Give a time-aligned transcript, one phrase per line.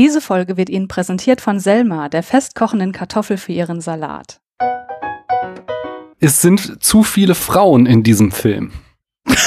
[0.00, 4.40] Diese Folge wird Ihnen präsentiert von Selma, der festkochenden Kartoffel für Ihren Salat.
[6.18, 8.72] Es sind zu viele Frauen in diesem Film.
[9.26, 9.46] Ich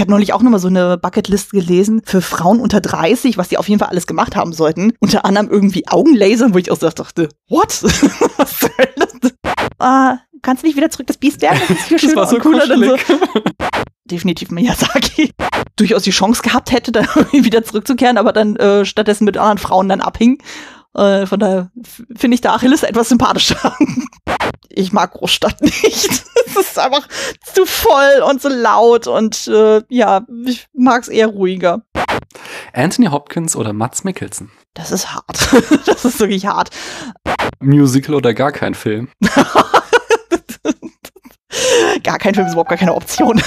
[0.00, 3.68] habe neulich auch nochmal so eine Bucketlist gelesen für Frauen unter 30, was die auf
[3.68, 4.92] jeden Fall alles gemacht haben sollten.
[5.00, 7.82] Unter anderem irgendwie Augenlasern, wo ich auch so dachte, what?
[8.36, 9.32] was soll das?
[9.80, 11.58] Ah, kannst du nicht wieder zurück das Biest werden?
[11.68, 12.96] Das ist viel schöner war so und cooler so.
[14.04, 15.32] Definitiv Miyazaki.
[15.76, 19.58] Durchaus die Chance gehabt hätte, dann irgendwie wieder zurückzukehren, aber dann äh, stattdessen mit anderen
[19.58, 20.42] Frauen dann abhing.
[20.94, 21.70] Äh, von daher
[22.14, 23.76] finde ich da Achilles etwas sympathischer.
[24.68, 25.84] ich mag Großstadt nicht.
[26.46, 27.08] es ist einfach
[27.54, 31.82] zu voll und so laut und äh, ja, ich mag es eher ruhiger.
[32.74, 34.50] Anthony Hopkins oder Mats Mikkelsen?
[34.74, 35.50] Das ist hart.
[35.86, 36.70] das ist wirklich hart.
[37.60, 39.08] Musical oder gar kein Film?
[42.02, 43.42] Gar kein Film ist überhaupt gar keine Option.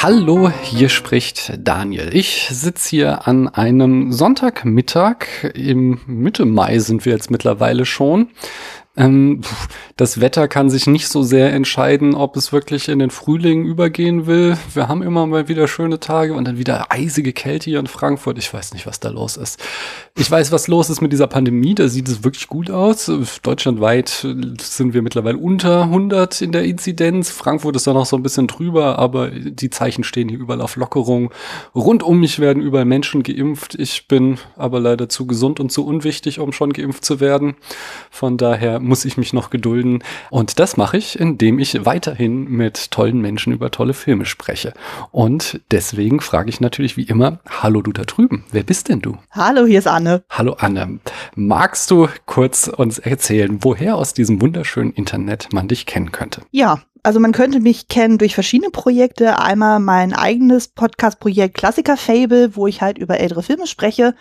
[0.00, 2.14] Hallo, hier spricht Daniel.
[2.14, 5.26] Ich sitze hier an einem Sonntagmittag.
[5.54, 8.28] Im Mitte Mai sind wir jetzt mittlerweile schon.
[8.98, 9.42] Ähm,
[9.96, 14.26] das Wetter kann sich nicht so sehr entscheiden, ob es wirklich in den Frühling übergehen
[14.26, 14.58] will.
[14.74, 18.38] Wir haben immer mal wieder schöne Tage und dann wieder eisige Kälte hier in Frankfurt.
[18.38, 19.60] Ich weiß nicht, was da los ist.
[20.16, 21.76] Ich weiß, was los ist mit dieser Pandemie.
[21.76, 23.10] Da sieht es wirklich gut aus.
[23.42, 24.08] Deutschlandweit
[24.60, 27.30] sind wir mittlerweile unter 100 in der Inzidenz.
[27.30, 30.74] Frankfurt ist da noch so ein bisschen drüber, aber die Zeichen stehen hier überall auf
[30.74, 31.30] Lockerung.
[31.72, 33.76] Rund um mich werden überall Menschen geimpft.
[33.76, 37.54] Ich bin aber leider zu gesund und zu unwichtig, um schon geimpft zu werden.
[38.10, 40.02] Von daher muss ich mich noch gedulden.
[40.30, 44.72] Und das mache ich, indem ich weiterhin mit tollen Menschen über tolle Filme spreche.
[45.12, 49.16] Und deswegen frage ich natürlich wie immer, hallo du da drüben, wer bist denn du?
[49.30, 50.24] Hallo, hier ist Anne.
[50.30, 50.98] Hallo Anne,
[51.36, 56.42] magst du kurz uns erzählen, woher aus diesem wunderschönen Internet man dich kennen könnte?
[56.50, 59.38] Ja, also man könnte mich kennen durch verschiedene Projekte.
[59.38, 64.14] Einmal mein eigenes Podcast-Projekt Klassiker Fable, wo ich halt über ältere Filme spreche.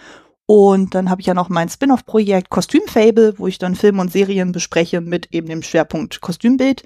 [0.48, 4.12] Und dann habe ich ja noch mein Spin-off-Projekt Kostüm Fable, wo ich dann Filme und
[4.12, 6.84] Serien bespreche mit eben dem Schwerpunkt Kostümbild.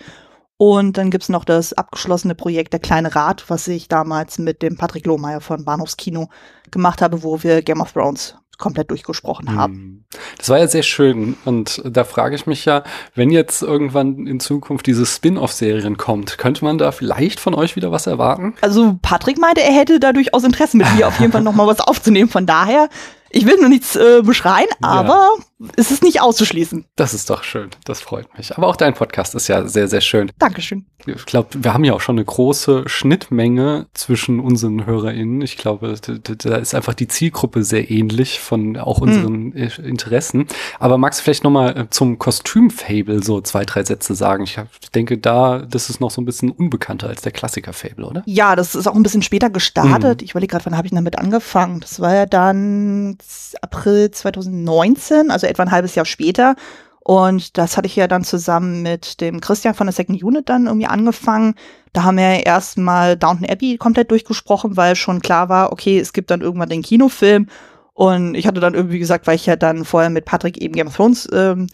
[0.58, 4.78] Und dann gibt's noch das abgeschlossene Projekt Der kleine Rat, was ich damals mit dem
[4.78, 6.30] Patrick Lohmeier von Bahnhofskino
[6.72, 9.74] gemacht habe, wo wir Game of Thrones komplett durchgesprochen haben.
[9.74, 10.06] Hm.
[10.38, 11.36] Das war ja sehr schön.
[11.46, 12.84] Und da frage ich mich ja,
[13.16, 17.92] wenn jetzt irgendwann in Zukunft diese Spin-off-Serien kommt, könnte man da vielleicht von euch wieder
[17.92, 18.54] was erwarten?
[18.62, 21.80] Also Patrick meinte, er hätte da durchaus Interesse mit mir auf jeden Fall nochmal was
[21.80, 22.30] aufzunehmen.
[22.30, 22.88] Von daher,
[23.32, 25.30] ich will nur nichts äh, beschreien, aber
[25.76, 26.86] es ist nicht auszuschließen.
[26.96, 27.70] Das ist doch schön.
[27.86, 28.58] Das freut mich.
[28.58, 30.32] Aber auch dein Podcast ist ja sehr, sehr schön.
[30.40, 30.86] Dankeschön.
[31.06, 35.42] Ich glaube, wir haben ja auch schon eine große Schnittmenge zwischen unseren HörerInnen.
[35.42, 40.48] Ich glaube, da ist einfach die Zielgruppe sehr ähnlich von auch unseren äh, Interessen.
[40.80, 44.44] Aber magst du vielleicht nochmal zum Kostüm-Fable so zwei, drei Sätze sagen?
[44.44, 44.60] Ich
[44.94, 48.24] denke, da, das ist noch so ein bisschen unbekannter als der Klassiker-Fable, oder?
[48.26, 50.22] Ja, das ist auch ein bisschen später gestartet.
[50.22, 51.80] Ich überlege gerade, wann habe ich damit angefangen?
[51.80, 53.18] Das war ja dann
[53.62, 56.56] April 2019, also etwa ein halbes Jahr später.
[57.04, 60.68] Und das hatte ich ja dann zusammen mit dem Christian von der Second Unit dann
[60.68, 61.56] irgendwie angefangen.
[61.94, 66.30] Da haben wir erstmal Downton Abbey komplett durchgesprochen, weil schon klar war, okay, es gibt
[66.30, 67.48] dann irgendwann den Kinofilm.
[67.94, 70.88] Und ich hatte dann irgendwie gesagt, weil ich ja dann vorher mit Patrick eben Game
[70.88, 71.68] of Thrones ähm,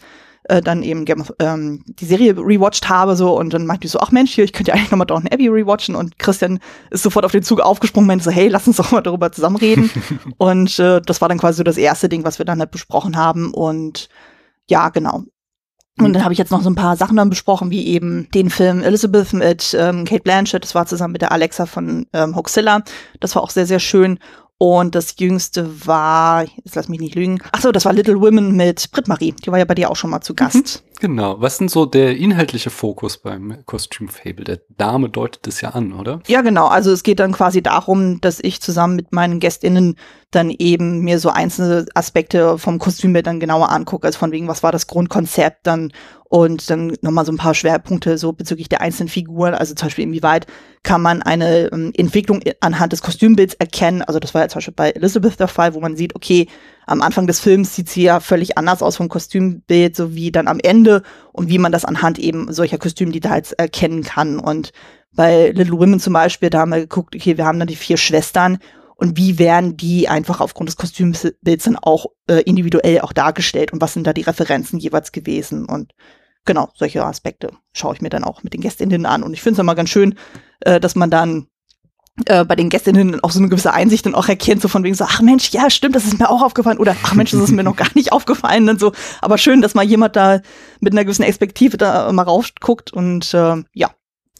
[0.44, 3.92] äh, dann eben Game of, ähm, die Serie rewatcht habe so und dann meinte ich
[3.92, 6.60] so, ach Mensch, hier, ich könnte ja eigentlich nochmal Downton Abbey rewatchen und Christian
[6.90, 9.32] ist sofort auf den Zug aufgesprungen und meinte so, hey, lass uns doch mal darüber
[9.32, 9.90] zusammen reden
[10.38, 13.16] und äh, das war dann quasi so das erste Ding, was wir dann halt besprochen
[13.16, 14.08] haben und
[14.68, 15.24] ja, genau.
[16.00, 18.50] Und dann habe ich jetzt noch so ein paar Sachen dann besprochen, wie eben den
[18.50, 20.62] Film Elizabeth mit ähm, Kate Blanchett.
[20.62, 22.82] Das war zusammen mit der Alexa von ähm, Hoaxilla.
[23.18, 24.20] Das war auch sehr, sehr schön.
[24.60, 27.40] Und das jüngste war, jetzt lass mich nicht lügen.
[27.52, 29.32] Ach so, das war Little Women mit Brit Marie.
[29.32, 30.82] Die war ja bei dir auch schon mal zu Gast.
[31.00, 31.40] Genau.
[31.40, 34.44] Was ist denn so der inhaltliche Fokus beim Kostüm-Fable?
[34.44, 36.20] Der Name deutet es ja an, oder?
[36.26, 36.66] Ja, genau.
[36.66, 39.96] Also es geht dann quasi darum, dass ich zusammen mit meinen GästInnen
[40.32, 44.08] dann eben mir so einzelne Aspekte vom Kostümbild dann genauer angucke.
[44.08, 45.92] Also von wegen, was war das Grundkonzept dann
[46.28, 49.54] und dann nochmal so ein paar Schwerpunkte so bezüglich der einzelnen Figuren.
[49.54, 50.46] Also zum Beispiel, inwieweit
[50.82, 54.02] kann man eine ähm, Entwicklung anhand des Kostümbilds erkennen.
[54.02, 56.46] Also das war ja zum Beispiel bei Elizabeth der Fall, wo man sieht, okay,
[56.86, 60.48] am Anfang des Films sieht sie ja völlig anders aus vom Kostümbild, so wie dann
[60.48, 61.02] am Ende
[61.32, 64.38] und wie man das anhand eben solcher Kostümdetails erkennen kann.
[64.38, 64.72] Und
[65.14, 67.96] bei Little Women zum Beispiel, da haben wir geguckt, okay, wir haben dann die vier
[67.96, 68.58] Schwestern
[69.00, 73.80] und wie werden die einfach aufgrund des Kostümbilds dann auch äh, individuell auch dargestellt und
[73.80, 75.92] was sind da die Referenzen jeweils gewesen und
[76.48, 79.52] genau, solche Aspekte schaue ich mir dann auch mit den Gästinnen an und ich finde
[79.52, 80.18] es immer ganz schön,
[80.60, 81.46] äh, dass man dann
[82.24, 84.94] äh, bei den Gästinnen auch so eine gewisse Einsicht dann auch erkennt, so von wegen
[84.94, 87.52] so, ach Mensch, ja, stimmt, das ist mir auch aufgefallen oder ach Mensch, das ist
[87.52, 88.92] mir noch gar nicht aufgefallen und so.
[89.20, 90.40] Aber schön, dass mal jemand da
[90.80, 93.90] mit einer gewissen Expertise da mal raufguckt und äh, ja.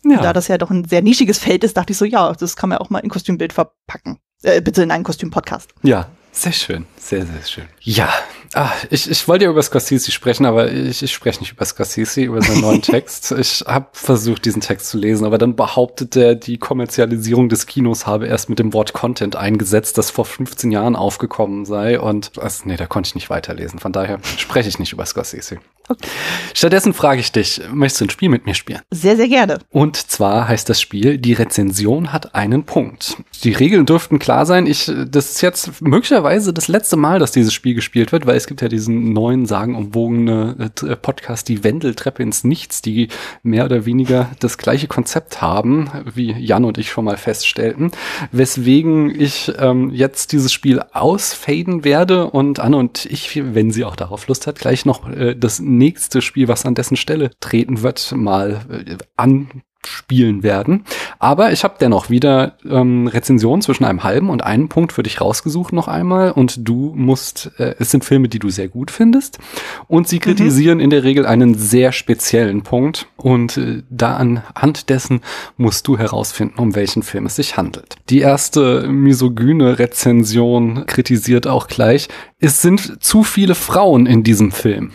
[0.05, 0.21] ja.
[0.23, 2.71] Da das ja doch ein sehr nischiges Feld ist, dachte ich so, ja, das kann
[2.71, 4.19] man auch mal in Kostümbild verpacken.
[4.43, 5.71] Äh, bitte in einen Kostüm-Podcast.
[5.83, 7.65] Ja, sehr schön, sehr, sehr schön.
[7.91, 8.13] Ja,
[8.53, 12.21] ah, ich, ich wollte ja über Scorsese sprechen, aber ich, ich spreche nicht über Scorsese,
[12.21, 13.33] über seinen neuen Text.
[13.33, 18.07] Ich habe versucht, diesen Text zu lesen, aber dann behauptet er, die Kommerzialisierung des Kinos
[18.07, 21.99] habe erst mit dem Wort Content eingesetzt, das vor 15 Jahren aufgekommen sei.
[21.99, 23.79] Und also, nee, da konnte ich nicht weiterlesen.
[23.79, 25.61] Von daher spreche ich nicht über Scorsese.
[25.89, 26.09] Okay.
[26.53, 28.83] Stattdessen frage ich dich, möchtest du ein Spiel mit mir spielen?
[28.91, 29.59] Sehr, sehr gerne.
[29.71, 33.17] Und zwar heißt das Spiel, die Rezension hat einen Punkt.
[33.43, 34.67] Die Regeln dürften klar sein.
[34.67, 38.49] Ich, das ist jetzt möglicherweise das letzte Mal, dass dieses Spiel gespielt wird, weil es
[38.49, 43.07] gibt ja diesen neuen, sagenumwogene äh, Podcast, die Wendeltreppe ins Nichts, die
[43.45, 47.93] mehr oder weniger das gleiche Konzept haben, wie Jan und ich schon mal feststellten.
[48.33, 53.95] Weswegen ich ähm, jetzt dieses Spiel ausfaden werde und Anne und ich, wenn sie auch
[53.95, 58.13] darauf Lust hat, gleich noch äh, das nächste Spiel, was an dessen Stelle treten wird,
[58.17, 60.85] mal äh, an spielen werden.
[61.19, 65.21] Aber ich habe dennoch wieder ähm, Rezensionen zwischen einem halben und einem Punkt für dich
[65.21, 66.33] rausgesucht noch einmal.
[66.33, 69.39] Und du musst, äh, es sind Filme, die du sehr gut findest.
[69.87, 70.21] Und sie mhm.
[70.21, 70.85] kritisieren mhm.
[70.85, 73.07] in der Regel einen sehr speziellen Punkt.
[73.17, 75.21] Und äh, da anhand dessen
[75.57, 77.97] musst du herausfinden, um welchen Film es sich handelt.
[78.11, 82.09] Die erste misogyne Rezension kritisiert auch gleich,
[82.39, 84.93] es sind zu viele Frauen in diesem Film.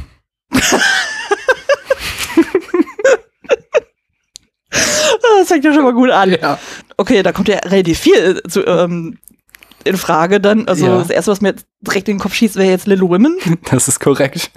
[5.40, 6.32] das fängt ja schon mal gut an.
[6.32, 6.60] Ja.
[6.98, 9.18] Okay, da kommt ja relativ viel zu, ähm,
[9.84, 10.68] in Frage dann.
[10.68, 10.98] Also ja.
[10.98, 13.38] das erste, was mir direkt in den Kopf schießt, wäre jetzt Little Women.
[13.70, 14.52] Das ist korrekt.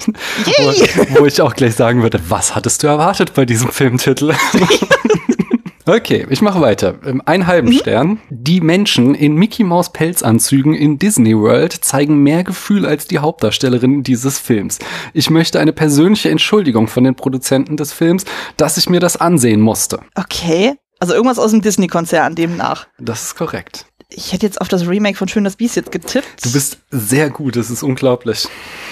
[0.44, 4.34] Wo, wo, ich auch gleich sagen würde, was hattest du erwartet bei diesem Filmtitel?
[5.88, 6.96] Okay, ich mache weiter.
[7.26, 7.78] Einen halben mhm.
[7.78, 8.20] Stern.
[8.28, 14.02] Die Menschen in Mickey Maus Pelzanzügen in Disney World zeigen mehr Gefühl als die Hauptdarstellerin
[14.02, 14.80] dieses Films.
[15.14, 18.24] Ich möchte eine persönliche Entschuldigung von den Produzenten des Films,
[18.56, 20.00] dass ich mir das ansehen musste.
[20.16, 20.74] Okay.
[20.98, 22.88] Also irgendwas aus dem Disney-Konzern demnach.
[22.98, 26.44] Das ist korrekt ich hätte jetzt auf das Remake von Schön das Biest jetzt getippt.
[26.44, 28.46] Du bist sehr gut, das ist unglaublich.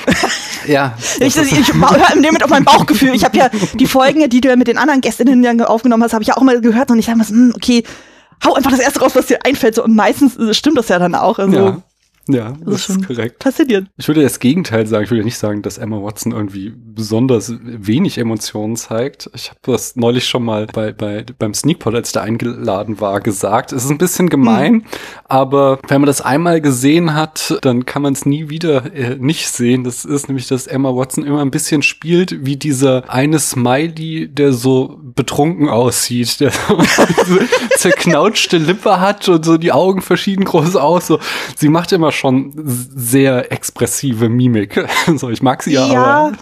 [0.66, 0.96] ja.
[1.20, 3.14] Ich, ich, ich höre damit auf mein Bauchgefühl.
[3.14, 6.22] Ich habe ja die Folgen, die du ja mit den anderen Gästinnen aufgenommen hast, habe
[6.22, 7.84] ich ja auch mal gehört und ich habe mir so, hm, okay,
[8.44, 9.76] hau einfach das erste raus, was dir einfällt.
[9.76, 11.38] So, und meistens äh, stimmt das ja dann auch.
[11.38, 11.82] Also, ja.
[12.28, 13.42] Ja, das, das ist korrekt.
[13.42, 13.90] Faszinierend.
[13.96, 15.04] Ich würde das Gegenteil sagen.
[15.04, 19.28] Ich würde nicht sagen, dass Emma Watson irgendwie besonders wenig Emotionen zeigt.
[19.34, 23.72] Ich habe das neulich schon mal bei, bei beim Sneakpot, als der eingeladen war, gesagt.
[23.72, 24.84] Es ist ein bisschen gemein, hm.
[25.24, 29.48] aber wenn man das einmal gesehen hat, dann kann man es nie wieder äh, nicht
[29.48, 29.84] sehen.
[29.84, 34.52] Das ist nämlich, dass Emma Watson immer ein bisschen spielt wie dieser eine Smiley, der
[34.52, 36.52] so betrunken aussieht, der
[37.26, 37.38] so
[37.76, 41.06] zerknautschte Lippe hat und so die Augen verschieden groß aus.
[41.06, 41.18] So,
[41.56, 44.86] sie macht immer schon sehr expressive Mimik.
[45.16, 46.32] so, ich mag sie ja, ja aber,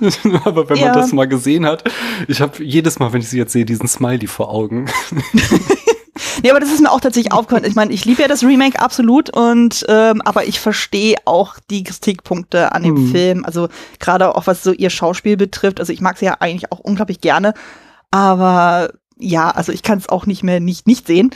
[0.45, 0.87] aber wenn ja.
[0.87, 1.85] man das mal gesehen hat,
[2.29, 4.87] ich habe jedes Mal, wenn ich sie jetzt sehe, diesen Smiley vor Augen.
[6.43, 7.65] Nee, aber das ist mir auch tatsächlich aufgefallen.
[7.65, 11.85] Ich meine, ich liebe ja das Remake absolut und ähm, aber ich verstehe auch die
[11.85, 13.11] Kritikpunkte an dem mhm.
[13.11, 13.45] Film.
[13.45, 13.69] Also
[13.99, 15.81] gerade auch was so ihr Schauspiel betrifft.
[15.81, 17.55] Also ich mag sie ja eigentlich auch unglaublich gerne.
[18.11, 21.31] Aber ja, also ich kann es auch nicht mehr nicht nicht sehen.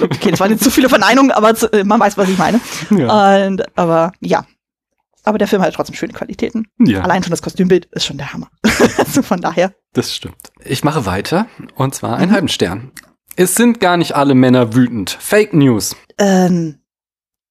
[0.00, 2.60] Okay, das waren jetzt zu viele Verneinungen, aber zu, äh, man weiß, was ich meine.
[2.90, 3.46] Ja.
[3.46, 4.44] Und, aber ja.
[5.24, 6.66] Aber der Film hat trotzdem schöne Qualitäten.
[6.78, 7.00] Ja.
[7.00, 8.50] Allein schon das Kostümbild ist schon der Hammer.
[8.98, 9.72] also von daher.
[9.94, 10.36] Das stimmt.
[10.62, 12.34] Ich mache weiter und zwar einen mhm.
[12.34, 12.92] halben Stern.
[13.36, 15.16] Es sind gar nicht alle Männer wütend.
[15.18, 15.96] Fake News.
[16.18, 16.78] Ähm,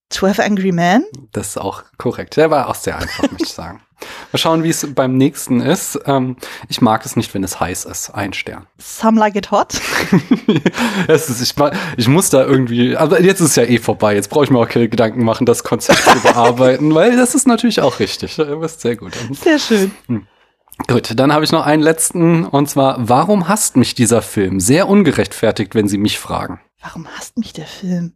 [0.10, 1.06] 12 Angry Men?
[1.32, 2.38] Das ist auch korrekt.
[2.38, 3.82] Der war auch sehr einfach, muss ich sagen.
[4.32, 6.00] Mal schauen, wie es beim nächsten ist.
[6.06, 6.38] Ähm,
[6.70, 8.12] ich mag es nicht, wenn es heiß ist.
[8.12, 8.68] Ein Stern.
[8.78, 9.80] Some like it hot.
[11.08, 11.56] es ist, ich,
[11.98, 14.16] ich muss da irgendwie, aber jetzt ist es ja eh vorbei.
[14.16, 17.48] Jetzt brauche ich mir auch keine Gedanken machen, das Konzept zu bearbeiten, weil das ist
[17.48, 18.36] natürlich auch richtig.
[18.36, 19.14] Du bist sehr gut.
[19.32, 19.92] Sehr schön.
[20.08, 20.28] Hm.
[20.88, 24.60] Gut, dann habe ich noch einen letzten und zwar, warum hasst mich dieser Film?
[24.60, 26.60] Sehr ungerechtfertigt, wenn Sie mich fragen.
[26.82, 28.14] Warum hasst mich der Film?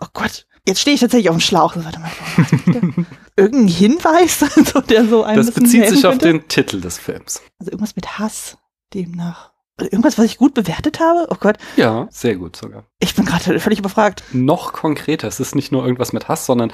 [0.00, 1.76] Oh Gott, jetzt stehe ich tatsächlich auf dem Schlauch.
[1.76, 2.10] Warte mal.
[3.36, 4.44] Irgendein Hinweis,
[4.88, 7.42] der so ein Das bezieht sich auf den Titel des Films.
[7.58, 8.58] Also irgendwas mit Hass
[8.92, 9.52] demnach.
[9.80, 11.26] Irgendwas, was ich gut bewertet habe?
[11.30, 11.56] Oh Gott.
[11.76, 12.84] Ja, sehr gut sogar.
[13.00, 14.22] Ich bin gerade völlig überfragt.
[14.32, 15.26] Noch konkreter.
[15.26, 16.72] Es ist nicht nur irgendwas mit Hass, sondern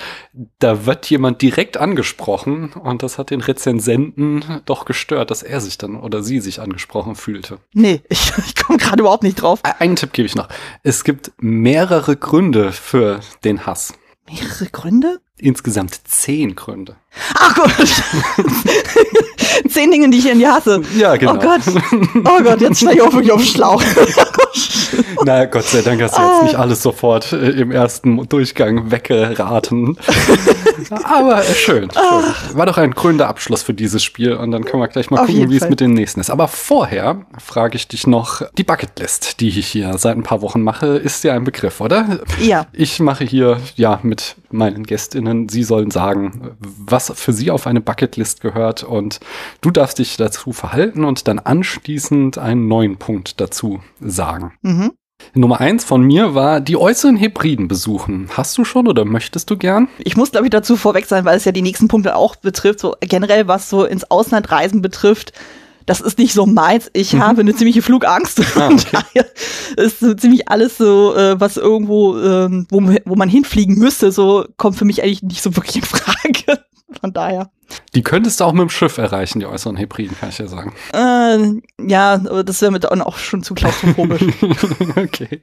[0.59, 5.79] da wird jemand direkt angesprochen und das hat den Rezensenten doch gestört, dass er sich
[5.79, 7.61] dann oder sie sich angesprochen fühlte.
[7.73, 9.61] Nee, ich, ich komme gerade überhaupt nicht drauf.
[9.63, 10.49] Einen Tipp gebe ich noch.
[10.83, 13.95] Es gibt mehrere Gründe für den Hass.
[14.29, 15.21] Mehrere Gründe?
[15.39, 16.97] Insgesamt zehn Gründe.
[17.35, 17.89] Ach Gott.
[19.69, 20.83] Zehn Dinge, die ich in die hasse.
[20.97, 21.35] Ja, genau.
[21.35, 21.61] Oh Gott.
[22.25, 23.83] Oh Gott, jetzt stehe ich auch wirklich auf den Schlauch.
[25.25, 29.97] Na, Gott sei Dank hast du jetzt nicht alles sofort äh, im ersten Durchgang weggeraten.
[31.05, 32.57] Aber schön, schön.
[32.57, 35.27] War doch ein krönender Abschluss für dieses Spiel und dann können wir gleich mal Auf
[35.27, 36.31] gucken, wie es mit den nächsten ist.
[36.31, 40.63] Aber vorher frage ich dich noch, die Bucketlist, die ich hier seit ein paar Wochen
[40.63, 42.21] mache, ist dir ein Begriff, oder?
[42.41, 42.67] Ja.
[42.73, 47.81] Ich mache hier ja mit meinen GästInnen, sie sollen sagen, was für sie auf eine
[47.81, 49.21] Bucketlist gehört und
[49.61, 54.53] du darfst dich dazu verhalten und dann anschließend einen neuen Punkt dazu sagen.
[54.63, 54.93] Mhm.
[55.35, 58.29] Nummer eins von mir war die äußeren Hebriden besuchen.
[58.33, 59.89] Hast du schon oder möchtest du gern?
[59.99, 62.81] Ich muss, glaube ich, dazu vorweg sein, weil es ja die nächsten Punkte auch betrifft,
[62.81, 65.33] so generell, was so ins Auslandreisen betrifft.
[65.87, 66.91] Das ist nicht so meins.
[66.93, 68.41] Ich habe eine ziemliche Flugangst.
[68.41, 68.45] Mhm.
[68.57, 69.25] Ah, Und okay.
[69.77, 74.77] ist so ziemlich alles so, äh, was irgendwo, ähm, wo man hinfliegen müsste, so kommt
[74.77, 76.63] für mich eigentlich nicht so wirklich in Frage.
[77.01, 77.51] Von daher.
[77.95, 80.73] Die könntest du auch mit dem Schiff erreichen, die äußeren Hebriden, kann ich ja sagen.
[80.93, 84.23] Äh, ja, aber das wäre mir dann auch schon zu klaustrophobisch.
[84.97, 85.43] okay.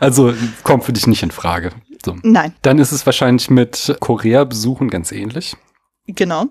[0.00, 0.32] Also
[0.64, 1.70] kommt für dich nicht in Frage.
[2.04, 2.16] So.
[2.22, 5.54] Nein, Dann ist es wahrscheinlich mit Korea besuchen ganz ähnlich.
[6.06, 6.46] genau.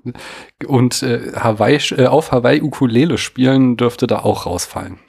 [0.67, 4.99] Und äh, Hawaii, äh, auf Hawaii Ukulele spielen dürfte da auch rausfallen.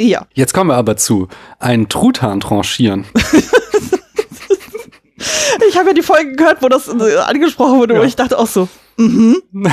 [0.00, 0.26] Ja.
[0.34, 1.28] Jetzt kommen wir aber zu
[1.58, 3.06] einen Truthahn tranchieren.
[5.68, 8.04] Ich habe ja die Folgen gehört, wo das äh, angesprochen wurde, wo Ja.
[8.04, 9.36] ich dachte auch so, mhm.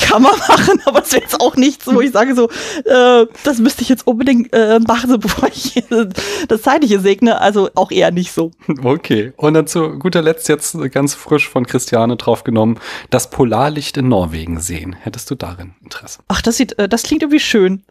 [0.00, 2.48] Kann man machen, aber es wäre jetzt auch nichts, wo ich sage so,
[2.84, 6.08] äh, das müsste ich jetzt unbedingt äh, machen, so bevor ich äh,
[6.48, 7.40] das Zeitliche segne.
[7.40, 8.50] Also auch eher nicht so.
[8.84, 9.32] Okay.
[9.36, 12.78] Und dann zu guter Letzt jetzt ganz frisch von Christiane draufgenommen,
[13.10, 14.94] das Polarlicht in Norwegen sehen.
[15.00, 16.20] Hättest du darin Interesse?
[16.28, 17.82] Ach, das sieht, äh, das klingt irgendwie schön.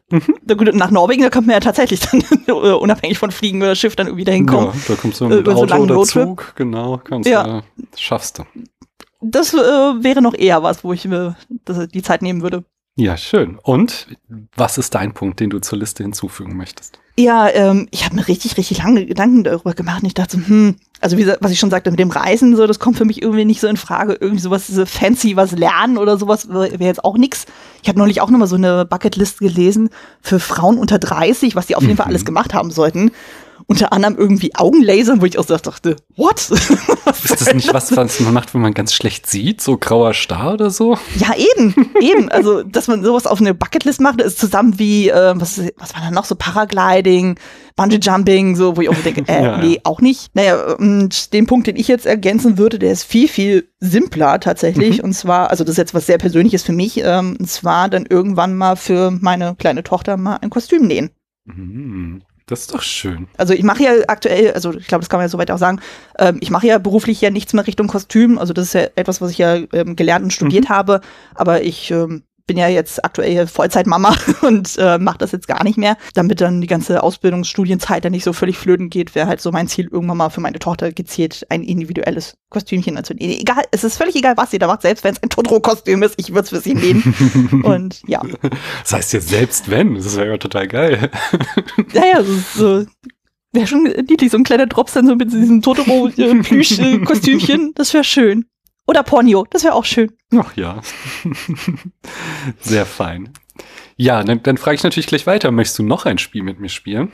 [0.47, 3.95] Gut, nach Norwegen, da kommt man ja tatsächlich dann äh, unabhängig von Fliegen oder Schiff
[3.95, 4.67] dann irgendwie dahin kommen.
[4.67, 6.03] Ja, da kommst du Äh, mit so Auto langen oder.
[6.03, 7.59] Zug, genau, kannst Ja.
[7.59, 7.61] äh,
[7.97, 8.43] schaffst du.
[9.21, 11.35] Das äh, wäre noch eher was, wo ich mir
[11.93, 12.63] die Zeit nehmen würde.
[12.97, 13.57] Ja, schön.
[13.61, 14.07] Und
[14.55, 16.99] was ist dein Punkt, den du zur Liste hinzufügen möchtest?
[17.17, 20.47] Ja, ähm, ich habe mir richtig, richtig lange Gedanken darüber gemacht und ich dachte so,
[20.47, 23.21] hm, also wie, was ich schon sagte, mit dem Reisen, so, das kommt für mich
[23.21, 24.13] irgendwie nicht so in Frage.
[24.13, 27.45] Irgendwie sowas so fancy, was lernen oder sowas wäre wär jetzt auch nix.
[27.81, 29.89] Ich habe neulich auch nochmal so eine Bucketlist gelesen
[30.21, 33.11] für Frauen unter 30, was die auf jeden Fall alles gemacht haben sollten.
[33.71, 36.39] Unter anderem irgendwie Augenlasern, wo ich auch so dachte, what?
[36.51, 39.61] Ist das nicht was, was man macht, wenn man ganz schlecht sieht?
[39.61, 40.97] So grauer Star oder so?
[41.15, 42.29] Ja, eben, eben.
[42.29, 46.01] Also, dass man sowas auf eine Bucketlist macht, ist zusammen wie, äh, was, was war
[46.01, 47.39] da noch, so Paragliding,
[47.77, 49.57] Bungee Jumping, so, wo ich auch so denke, äh, Ja, ja.
[49.59, 50.35] nee, auch nicht.
[50.35, 54.97] Naja, und den Punkt, den ich jetzt ergänzen würde, der ist viel, viel simpler tatsächlich.
[54.97, 55.05] Mhm.
[55.05, 58.05] Und zwar, also das ist jetzt was sehr Persönliches für mich, ähm, und zwar dann
[58.05, 61.09] irgendwann mal für meine kleine Tochter mal ein Kostüm nähen.
[61.47, 63.27] Hm, das ist doch schön.
[63.37, 65.79] Also ich mache ja aktuell, also ich glaube, das kann man ja soweit auch sagen,
[66.19, 68.37] ähm, ich mache ja beruflich ja nichts mehr Richtung Kostüm.
[68.37, 71.01] Also das ist ja etwas, was ich ja ähm, gelernt und studiert habe.
[71.33, 75.77] Aber ich ähm, bin ja jetzt aktuell Vollzeitmama und äh, mache das jetzt gar nicht
[75.77, 75.97] mehr.
[76.13, 79.67] Damit dann die ganze Ausbildungsstudienzeit dann nicht so völlig flöten geht, wäre halt so mein
[79.67, 83.39] Ziel, irgendwann mal für meine Tochter gezielt ein individuelles Kostümchen anzunehmen.
[83.39, 86.15] Egal, es ist völlig egal, was sie da macht, selbst wenn es ein Totoro-Kostüm ist,
[86.17, 87.61] ich würde es für sie nähen.
[87.63, 88.21] und ja,
[88.83, 91.09] Das heißt jetzt selbst wenn, das wäre ja total geil.
[91.93, 92.85] Ja, ja, so, so
[93.51, 98.45] wäre schon niedlich, so ein kleiner Drops dann so mit diesem Totoro-Plüsch-Kostümchen, das wäre schön.
[98.87, 100.11] Oder Ponyo, das wäre auch schön.
[100.35, 100.81] Ach ja.
[102.59, 103.31] Sehr fein.
[103.95, 105.51] Ja, dann, dann frage ich natürlich gleich weiter.
[105.51, 107.11] Möchtest du noch ein Spiel mit mir spielen?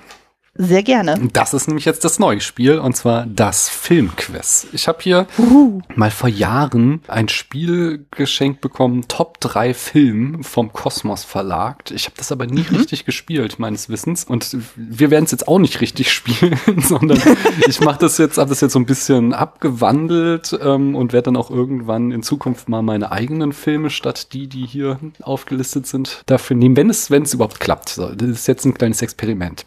[0.57, 1.19] Sehr gerne.
[1.33, 4.67] Das ist nämlich jetzt das neue Spiel und zwar das Filmquiz.
[4.71, 10.73] Ich habe hier Uh, mal vor Jahren ein Spiel geschenkt bekommen, Top 3 Film vom
[10.73, 11.91] Kosmos Verlag.
[11.91, 14.23] Ich habe das aber nie richtig gespielt, meines Wissens.
[14.23, 17.21] Und wir werden es jetzt auch nicht richtig spielen, sondern
[17.67, 21.37] ich mache das jetzt, habe das jetzt so ein bisschen abgewandelt ähm, und werde dann
[21.37, 26.55] auch irgendwann in Zukunft mal meine eigenen Filme statt die, die hier aufgelistet sind, dafür
[26.55, 27.89] nehmen, wenn es, wenn es überhaupt klappt.
[27.89, 29.63] So, das ist jetzt ein kleines Experiment.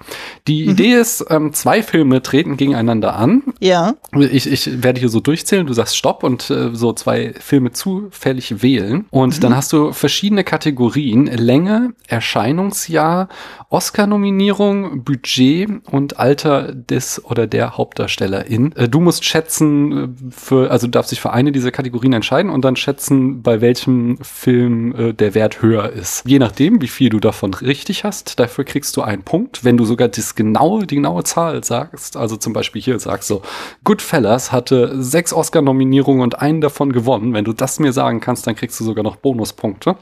[0.47, 3.95] Die Idee ist, ähm, zwei Filme treten gegeneinander an ja.
[4.17, 8.63] ich, ich werde hier so durchzählen, du sagst Stopp und äh, so zwei Filme zufällig
[8.63, 9.07] wählen.
[9.11, 11.27] Und dann hast du verschiedene Kategorien.
[11.27, 13.29] Länge, Erscheinungsjahr,
[13.69, 18.73] Oscar-Nominierung, Budget und Alter des oder der Hauptdarstellerin.
[18.77, 22.51] Äh, du musst schätzen, äh, für, also du darfst dich für eine dieser Kategorien entscheiden
[22.51, 26.23] und dann schätzen, bei welchem Film äh, der Wert höher ist.
[26.27, 29.65] Je nachdem, wie viel du davon richtig hast, dafür kriegst du einen Punkt.
[29.65, 33.29] Wenn du sogar das genau genaue, die genaue Zahl sagst, also zum Beispiel hier sagst
[33.29, 33.43] so,
[33.85, 37.33] Goodfellas hatte sechs Oscar-Nominierungen und einen davon gewonnen.
[37.35, 39.97] Wenn du das mir sagen kannst, dann kriegst du sogar noch Bonuspunkte.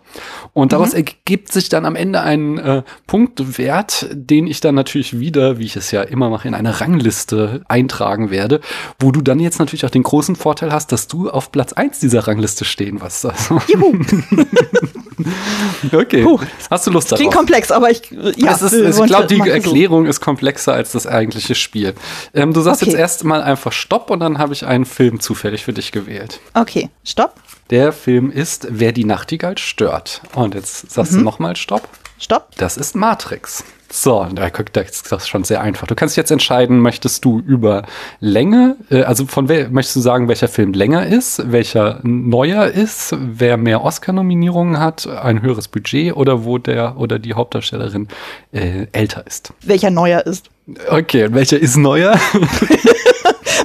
[0.52, 0.98] Und daraus mhm.
[0.98, 5.76] ergibt sich dann am Ende ein äh, Punktwert, den ich dann natürlich wieder, wie ich
[5.76, 8.60] es ja immer mache, in eine Rangliste eintragen werde,
[8.98, 12.00] wo du dann jetzt natürlich auch den großen Vorteil hast, dass du auf Platz eins
[12.00, 13.26] dieser Rangliste stehen wirst.
[13.26, 13.60] Also.
[13.68, 13.98] Juhu.
[15.92, 16.22] okay.
[16.22, 16.40] Puh.
[16.70, 17.20] Hast du Lust darauf?
[17.20, 18.02] Klingt komplex, aber ich,
[18.36, 18.52] ja.
[18.52, 20.10] Es ist, ich glaube, die Erklärung so.
[20.10, 21.94] ist komplexer als das eigentliche Spiel.
[22.34, 22.90] Ähm, du sagst okay.
[22.90, 26.40] jetzt erstmal einfach Stopp und dann habe ich einen Film zufällig für dich gewählt.
[26.54, 27.34] Okay, Stopp.
[27.70, 30.22] Der Film ist Wer die Nachtigall stört.
[30.34, 31.18] Und jetzt sagst mhm.
[31.18, 31.88] du nochmal Stopp.
[32.18, 32.48] Stopp.
[32.56, 33.64] Das ist Matrix.
[33.90, 35.86] So, da guckt das ist schon sehr einfach.
[35.86, 37.84] Du kannst jetzt entscheiden, möchtest du über
[38.20, 43.16] Länge, äh, also von wer möchtest du sagen, welcher Film länger ist, welcher neuer ist,
[43.18, 48.08] wer mehr Oscar-Nominierungen hat, ein höheres Budget oder wo der oder die Hauptdarstellerin
[48.52, 49.54] äh, älter ist.
[49.62, 50.50] Welcher neuer ist.
[50.90, 52.18] Okay, und welcher ist neuer?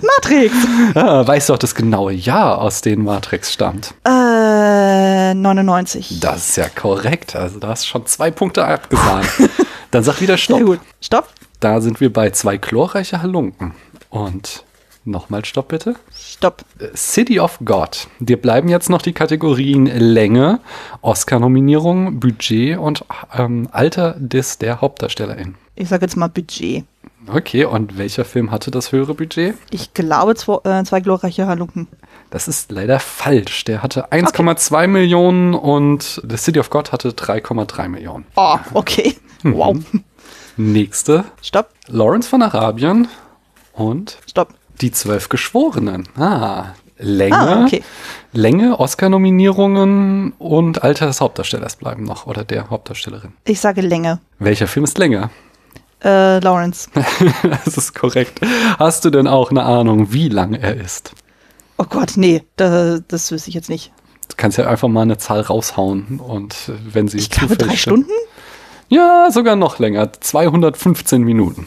[0.02, 0.54] Matrix.
[0.96, 3.94] Ah, weißt du auch das genaue Jahr, aus dem Matrix stammt?
[4.06, 6.20] Äh, 99.
[6.22, 7.36] Das ist ja korrekt.
[7.36, 9.28] Also da hast du schon zwei Punkte abgesahnt.
[9.94, 10.58] Dann sag wieder Stopp.
[10.58, 10.80] Sehr gut.
[11.02, 11.30] Stopp.
[11.60, 13.76] Da sind wir bei zwei chlorreiche Halunken.
[14.10, 14.64] Und
[15.06, 15.96] nochmal Stopp bitte.
[16.12, 16.66] Stopp.
[16.96, 18.08] City of God.
[18.20, 20.62] Dir bleiben jetzt noch die Kategorien Länge,
[21.04, 23.06] Oscar-Nominierung, Budget und
[23.38, 25.54] ähm, Alter des der Hauptdarstellerin.
[25.76, 26.86] Ich sage jetzt mal Budget.
[27.32, 29.56] Okay, und welcher Film hatte das höhere Budget?
[29.70, 31.88] Ich glaube zwei, äh, zwei glorreiche Halunken.
[32.32, 33.64] Das ist leider falsch.
[33.66, 34.88] Der hatte 1,2 okay.
[34.88, 38.26] Millionen und The City of God hatte 3,3 Millionen.
[38.36, 39.16] Oh, okay.
[39.44, 39.54] Mhm.
[39.56, 39.78] Wow.
[40.58, 41.26] Nächste.
[41.42, 41.70] Stopp.
[41.88, 43.08] Lawrence von Arabien
[43.74, 44.54] und Stopp.
[44.82, 46.08] Die Zwölf Geschworenen.
[46.18, 47.84] Ah, Länge, ah, okay.
[48.32, 53.34] Länge, Oscar-Nominierungen und Alter des Hauptdarstellers bleiben noch oder der Hauptdarstellerin.
[53.46, 54.20] Ich sage Länge.
[54.40, 55.30] Welcher Film ist länger?
[56.04, 56.90] Äh, Lawrence.
[57.66, 58.40] das ist korrekt.
[58.78, 61.14] Hast du denn auch eine Ahnung, wie lang er ist?
[61.78, 63.92] Oh Gott, nee, das, das wüsste ich jetzt nicht.
[64.30, 67.76] Du kannst ja einfach mal eine Zahl raushauen und äh, wenn sie Ich glaube drei
[67.76, 68.12] Stunden?
[68.94, 70.14] Ja, sogar noch länger.
[70.14, 71.66] 215 Minuten.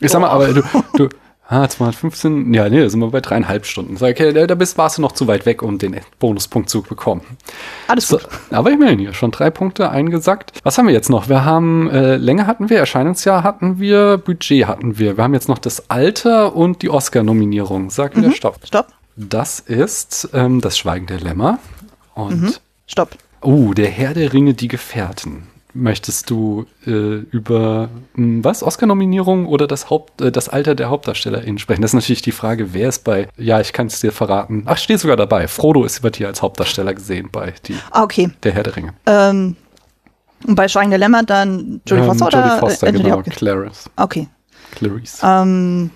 [0.00, 0.62] Ich sag mal, aber du,
[0.94, 1.08] du,
[1.48, 3.96] ah, 215, ja, nee, da sind wir bei dreieinhalb Stunden.
[3.96, 7.22] Sag, okay, da bist, warst du noch zu weit weg, um den Bonuspunkt zu bekommen.
[7.88, 8.20] Alles gut.
[8.20, 10.52] So, aber ich meine, hier schon drei Punkte eingesackt.
[10.62, 11.28] Was haben wir jetzt noch?
[11.28, 15.16] Wir haben, äh, Länge hatten wir, Erscheinungsjahr hatten wir, Budget hatten wir.
[15.16, 17.90] Wir haben jetzt noch das Alter und die Oscar-Nominierung.
[17.90, 18.34] Sag wieder mhm.
[18.34, 18.60] Stopp.
[18.64, 18.88] Stopp.
[19.16, 21.58] Das ist ähm, das Schweigen der Lämmer.
[22.14, 22.42] Und.
[22.42, 22.54] Mhm.
[22.86, 23.16] Stopp.
[23.40, 29.46] Oh, der Herr der Ringe, die Gefährten möchtest du äh, über mh, hm, was Oscar-Nominierung
[29.46, 31.82] oder das Haupt, äh, das Alter der Hauptdarstellerin sprechen?
[31.82, 33.28] Das ist natürlich die Frage, wer ist bei?
[33.36, 34.62] Ja, ich kann es dir verraten.
[34.66, 35.48] Ach, steht sogar dabei.
[35.48, 37.76] Frodo ist über dir als Hauptdarsteller gesehen bei die.
[37.90, 38.30] Ah, okay.
[38.42, 38.94] Der Herr der Ringe.
[39.06, 39.56] Ähm,
[40.46, 43.90] und bei Schweigen der Lämmer dann Jodie ähm, Foster Jodie Foster, oder genau, Clarice.
[43.96, 44.28] Okay.
[44.72, 45.20] Clarice.
[45.22, 45.90] Ähm,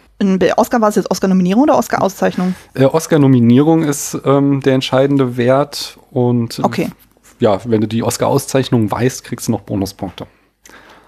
[0.57, 2.55] Oscar war es jetzt Oscar-Nominierung oder Oscar-Auszeichnung?
[2.75, 6.90] Äh, Oscar-Nominierung ist ähm, der entscheidende Wert und okay
[7.40, 10.26] ja, wenn du die Oscar-Auszeichnung weißt, kriegst du noch Bonuspunkte.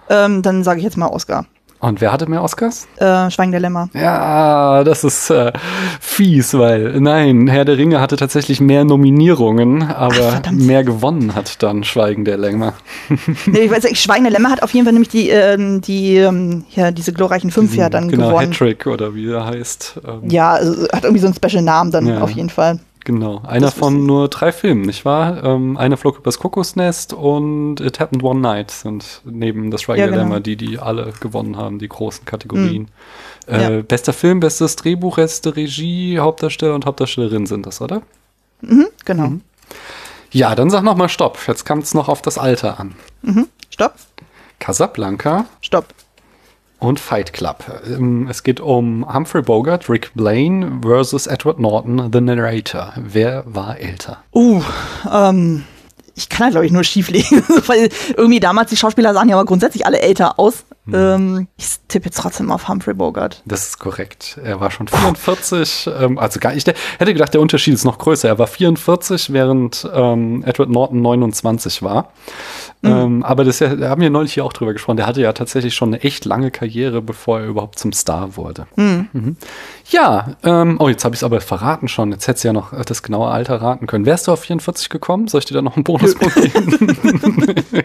[0.09, 1.45] Ähm, dann sage ich jetzt mal Oscar.
[1.83, 2.87] Und wer hatte mehr Oscars?
[2.95, 3.89] Äh, Schweigen der Lämmer.
[3.93, 5.51] Ja, das ist äh,
[5.99, 11.61] fies, weil nein, Herr der Ringe hatte tatsächlich mehr Nominierungen, aber Ach, mehr gewonnen hat
[11.61, 12.75] dann Schweigen der Lämmer.
[13.47, 16.15] nee, ich weiß nicht, Schweigen der Lämmer hat auf jeden Fall nämlich die, ähm, die
[16.15, 18.51] ähm, ja, diese glorreichen fünf Diesen, ja dann genau, gewonnen.
[18.51, 19.99] Genau, Hattrick oder wie er heißt.
[20.07, 22.21] Ähm, ja, also, hat irgendwie so einen Special Namen dann ja.
[22.21, 22.79] auf jeden Fall.
[23.05, 25.43] Genau, einer von nur drei Filmen, nicht wahr?
[25.43, 30.07] Ähm, einer flog übers Kokosnest und It Happened One Night sind neben das Schweigen ja,
[30.07, 30.19] genau.
[30.19, 32.89] Lämmer, die die alle gewonnen haben, die großen Kategorien.
[33.47, 33.53] Mhm.
[33.53, 33.81] Äh, ja.
[33.81, 38.03] Bester Film, bestes Drehbuch, beste Regie, Hauptdarsteller und Hauptdarstellerin sind das, oder?
[38.61, 39.27] Mhm, genau.
[39.27, 39.41] Mhm.
[40.31, 41.37] Ja, dann sag noch mal Stopp.
[41.45, 42.95] Jetzt kommt es noch auf das Alter an.
[43.21, 43.47] Mhm.
[43.69, 43.95] Stopp.
[44.59, 45.45] Casablanca.
[45.59, 45.87] Stopp
[46.83, 47.63] und Fight Club.
[47.87, 52.93] Ähm, es geht um Humphrey Bogart, Rick Blaine versus Edward Norton, The Narrator.
[52.97, 54.23] Wer war älter?
[54.33, 54.61] Uh,
[55.11, 55.63] ähm,
[56.15, 59.35] ich kann da glaube ich nur schief liegen, weil irgendwie damals die Schauspieler sahen ja
[59.35, 60.65] aber grundsätzlich alle älter aus.
[60.85, 60.93] Hm.
[60.93, 63.41] Ähm, ich tippe jetzt trotzdem auf Humphrey Bogart.
[63.45, 64.37] Das ist korrekt.
[64.43, 66.67] Er war schon 44, ähm, also gar nicht.
[66.67, 68.27] Ich hätte gedacht, der Unterschied ist noch größer.
[68.27, 72.11] Er war 44, während ähm, Edward Norton 29 war.
[72.83, 72.91] Mhm.
[72.91, 74.97] Ähm, aber das da haben wir neulich hier auch drüber gesprochen.
[74.97, 78.67] Der hatte ja tatsächlich schon eine echt lange Karriere, bevor er überhaupt zum Star wurde.
[78.75, 79.07] Mhm.
[79.13, 79.37] Mhm.
[79.89, 82.11] Ja, ähm, oh, jetzt habe ich es aber verraten schon.
[82.11, 84.05] Jetzt hättest du ja noch das genaue Alter raten können.
[84.05, 85.29] Wärst du auf 44 gekommen?
[85.29, 86.97] Soll ich dir da noch einen Bonuspunkt geben?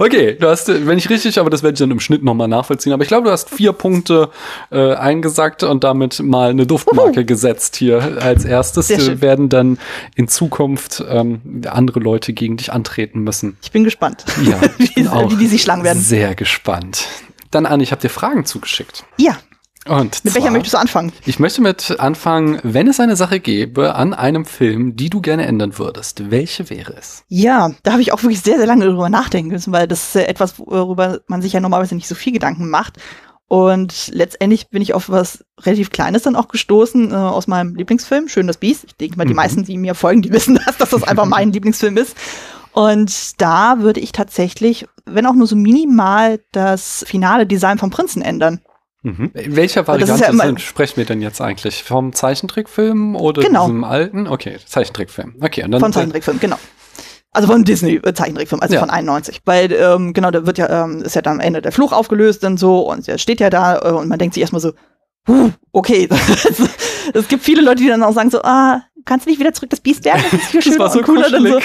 [0.00, 2.92] okay, du hast, wenn ich richtig, aber das werde ich dann im Schnitt nochmal nachvollziehen.
[2.92, 4.30] Aber ich glaube, du hast vier Punkte
[4.72, 7.26] äh, eingesackt und damit mal eine Duftmarke Uhu.
[7.26, 8.90] gesetzt hier als erstes.
[9.20, 9.78] werden dann
[10.16, 13.56] in Zukunft ähm, andere Leute gegen dich antreten müssen.
[13.62, 14.24] Ich bin gespannt.
[14.40, 16.02] Ja, wie, wie die sich schlagen werden.
[16.02, 17.06] Sehr gespannt.
[17.50, 19.04] Dann, Anne, ich habe dir Fragen zugeschickt.
[19.16, 19.36] Ja.
[19.88, 21.10] Und mit welcher möchtest du anfangen?
[21.24, 25.46] Ich möchte mit anfangen, wenn es eine Sache gäbe an einem Film, die du gerne
[25.46, 27.24] ändern würdest, welche wäre es?
[27.28, 30.16] Ja, da habe ich auch wirklich sehr, sehr lange drüber nachdenken müssen, weil das ist
[30.16, 32.98] etwas, worüber man sich ja normalerweise nicht so viel Gedanken macht.
[33.48, 38.28] Und letztendlich bin ich auf was relativ Kleines dann auch gestoßen äh, aus meinem Lieblingsfilm,
[38.28, 38.84] Schön das Biest.
[38.84, 39.36] Ich denke mal, die mhm.
[39.36, 42.14] meisten, die mir folgen, die wissen das, dass das einfach mein Lieblingsfilm ist.
[42.72, 48.22] Und da würde ich tatsächlich, wenn auch nur so minimal, das finale Design vom Prinzen
[48.22, 48.60] ändern.
[49.02, 49.30] Mhm.
[49.32, 51.82] Welcher Variante ja sprechen wir denn jetzt eigentlich?
[51.82, 53.64] Vom Zeichentrickfilm oder genau.
[53.64, 54.26] diesem alten?
[54.26, 55.36] Okay, Zeichentrickfilm.
[55.40, 56.58] Okay, und dann Von Zeichentrickfilm, genau.
[57.32, 58.80] Also von Disney äh, Zeichentrickfilm, also ja.
[58.80, 59.40] von 91.
[59.44, 62.44] Weil, ähm, genau, da wird ja, ähm, ist ja dann am Ende der Fluch aufgelöst
[62.44, 64.72] und so und er steht ja da äh, und man denkt sich erstmal so,
[65.28, 66.08] huh, okay.
[67.14, 69.70] es gibt viele Leute, die dann auch sagen so, ah, kannst du nicht wieder zurück
[69.70, 70.22] das Biest werden?
[70.30, 71.30] Das ist viel schöner das war so cooler.
[71.30, 71.58] Dann so.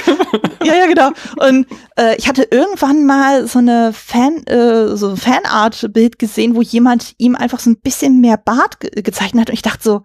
[0.63, 1.12] Ja, ja, genau.
[1.38, 1.67] Und
[1.98, 7.13] äh, ich hatte irgendwann mal so eine Fan, äh, so ein Fanart-Bild gesehen, wo jemand
[7.17, 10.02] ihm einfach so ein bisschen mehr Bart ge gezeichnet hat und ich dachte so,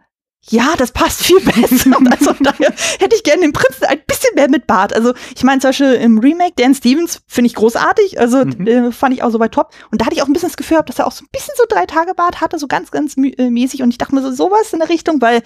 [0.48, 1.96] ja, das passt viel besser.
[2.10, 4.94] also daher hätte ich gerne den Prinzen ein bisschen mehr mit Bart.
[4.94, 8.18] Also ich meine zum Beispiel im Remake Dan Stevens finde ich großartig.
[8.18, 8.66] Also mhm.
[8.66, 9.72] äh, fand ich auch so bei top.
[9.90, 11.54] Und da hatte ich auch ein bisschen das Gefühl, dass er auch so ein bisschen
[11.56, 13.82] so drei Tage Bart hatte, so ganz, ganz äh, mäßig.
[13.82, 15.42] Und ich dachte mir so sowas in der Richtung, weil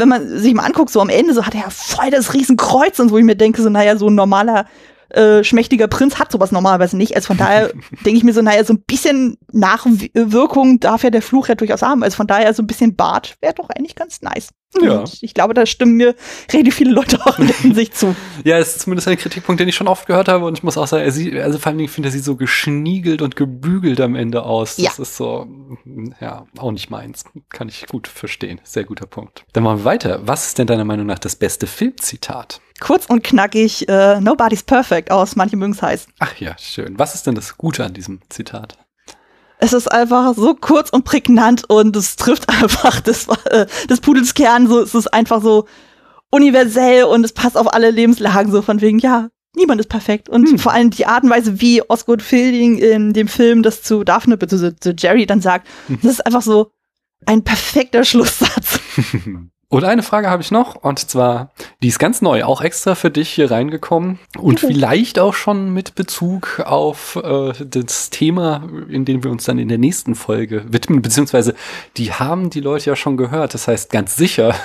[0.00, 2.98] wenn man sich mal anguckt, so am Ende, so hat er ja voll das Riesenkreuz
[2.98, 4.66] und wo ich mir denke, so naja, so ein normaler
[5.10, 7.14] äh, schmächtiger Prinz hat sowas normalerweise nicht.
[7.16, 7.70] Also von daher
[8.04, 11.82] denke ich mir so, naja, so ein bisschen Nachwirkung darf ja der Fluch ja durchaus
[11.82, 12.02] haben.
[12.02, 14.50] Also von daher so ein bisschen Bart wäre doch eigentlich ganz nice.
[14.80, 15.00] Ja.
[15.00, 16.14] Und ich glaube, da stimmen mir
[16.52, 18.14] relativ viele Leute auch in der Hinsicht zu.
[18.44, 20.78] Ja, es ist zumindest ein Kritikpunkt, den ich schon oft gehört habe und ich muss
[20.78, 23.36] auch sagen, er sieht, also vor allen Dingen finde ich, er sieht so geschniegelt und
[23.36, 24.76] gebügelt am Ende aus.
[24.76, 25.02] Das ja.
[25.02, 25.46] ist so,
[26.20, 27.24] ja, auch nicht meins.
[27.50, 28.60] Kann ich gut verstehen.
[28.64, 29.44] Sehr guter Punkt.
[29.52, 30.20] Dann machen wir weiter.
[30.24, 32.60] Was ist denn deiner Meinung nach das beste Filmzitat?
[32.80, 36.08] Kurz und knackig, uh, Nobody's Perfect aus Manche mögen's heißt.
[36.18, 36.98] Ach ja, schön.
[36.98, 38.78] Was ist denn das Gute an diesem Zitat?
[39.60, 44.34] es ist einfach so kurz und prägnant und es trifft einfach das, äh, das Pudels
[44.34, 44.66] Kern.
[44.66, 45.66] So, es ist einfach so
[46.30, 50.28] universell und es passt auf alle Lebenslagen so von wegen, ja, niemand ist perfekt.
[50.28, 50.58] Und hm.
[50.58, 54.38] vor allem die Art und Weise, wie Osgood Fielding in dem Film das zu Daphne,
[54.38, 55.98] zu, zu Jerry dann sagt, hm.
[56.02, 56.72] das ist einfach so
[57.26, 58.80] ein perfekter Schlusssatz.
[59.72, 63.08] Und eine Frage habe ich noch, und zwar, die ist ganz neu, auch extra für
[63.08, 64.74] dich hier reingekommen und okay.
[64.74, 69.68] vielleicht auch schon mit Bezug auf äh, das Thema, in dem wir uns dann in
[69.68, 71.54] der nächsten Folge widmen, beziehungsweise
[71.96, 74.56] die haben die Leute ja schon gehört, das heißt ganz sicher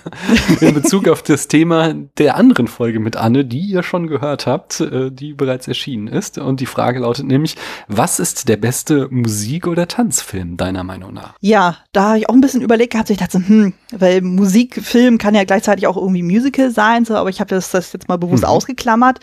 [0.60, 4.78] in Bezug auf das Thema der anderen Folge mit Anne, die ihr schon gehört habt,
[4.78, 6.38] äh, die bereits erschienen ist.
[6.38, 7.56] Und die Frage lautet nämlich,
[7.88, 11.34] was ist der beste Musik- oder Tanzfilm deiner Meinung nach?
[11.40, 15.18] Ja, da habe ich auch ein bisschen überlegt gehabt, ich dachte, hm, weil Musik Musikfilm
[15.18, 18.18] kann ja gleichzeitig auch irgendwie Musical sein, so, aber ich habe das, das jetzt mal
[18.18, 18.50] bewusst mhm.
[18.50, 19.20] ausgeklammert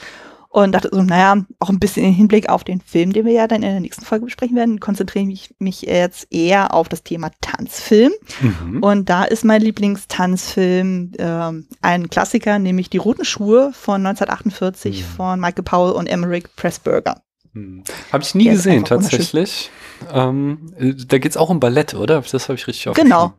[0.50, 3.48] und dachte so, naja, auch ein bisschen im Hinblick auf den Film, den wir ja
[3.48, 7.30] dann in der nächsten Folge besprechen werden, konzentriere ich mich jetzt eher auf das Thema
[7.42, 8.12] Tanzfilm.
[8.42, 8.82] Mhm.
[8.82, 11.52] Und da ist mein Lieblingstanzfilm äh,
[11.84, 15.06] ein Klassiker, nämlich Die Roten Schuhe von 1948 mhm.
[15.16, 17.22] von Michael Powell und Emmerich Pressburger.
[17.54, 17.84] Mhm.
[18.12, 19.70] Habe ich nie Der gesehen, tatsächlich.
[20.12, 22.22] Ähm, äh, da geht es auch um Ballett, oder?
[22.22, 23.12] Das habe ich richtig aufgeschrieben.
[23.12, 23.34] Genau,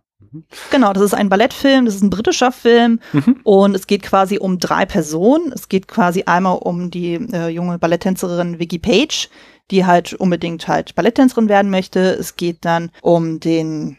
[0.71, 3.41] Genau, das ist ein Ballettfilm, das ist ein britischer Film mhm.
[3.43, 5.53] und es geht quasi um drei Personen.
[5.53, 9.29] Es geht quasi einmal um die äh, junge Balletttänzerin Vicky Page,
[9.71, 12.01] die halt unbedingt halt Balletttänzerin werden möchte.
[12.01, 13.97] Es geht dann um den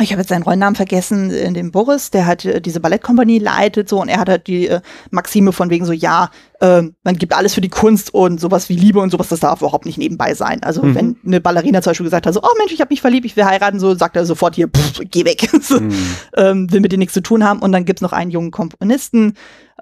[0.00, 3.88] ich habe jetzt seinen Rollennamen vergessen, in dem Boris, der halt äh, diese Ballettkompanie leitet,
[3.88, 4.80] so, und er hat halt die äh,
[5.10, 6.30] Maxime von wegen so, ja,
[6.60, 9.60] äh, man gibt alles für die Kunst und sowas wie Liebe und sowas, das darf
[9.60, 10.62] überhaupt nicht nebenbei sein.
[10.62, 10.94] Also mhm.
[10.94, 13.36] wenn eine Ballerina zum Beispiel gesagt hat, so, oh Mensch, ich habe mich verliebt, ich
[13.36, 15.92] will heiraten, so sagt er sofort hier, pff, geh weg, so, mhm.
[16.36, 17.60] ähm, will mit dir nichts zu tun haben.
[17.60, 19.34] Und dann gibt's noch einen jungen Komponisten,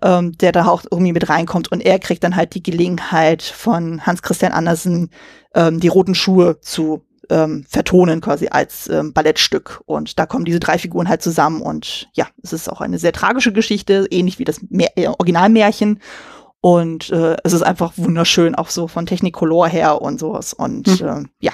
[0.03, 4.05] ähm, der da auch irgendwie mit reinkommt und er kriegt dann halt die Gelegenheit von
[4.05, 5.11] Hans Christian Andersen,
[5.55, 9.83] ähm, die roten Schuhe zu ähm, vertonen quasi als ähm, Ballettstück.
[9.87, 13.13] Und da kommen diese drei Figuren halt zusammen und ja, es ist auch eine sehr
[13.13, 16.01] tragische Geschichte, ähnlich wie das Meer äh, Originalmärchen.
[16.61, 20.53] Und äh, es ist einfach wunderschön, auch so von Technicolor her und sowas.
[20.53, 21.09] Und mhm.
[21.09, 21.53] äh, ja,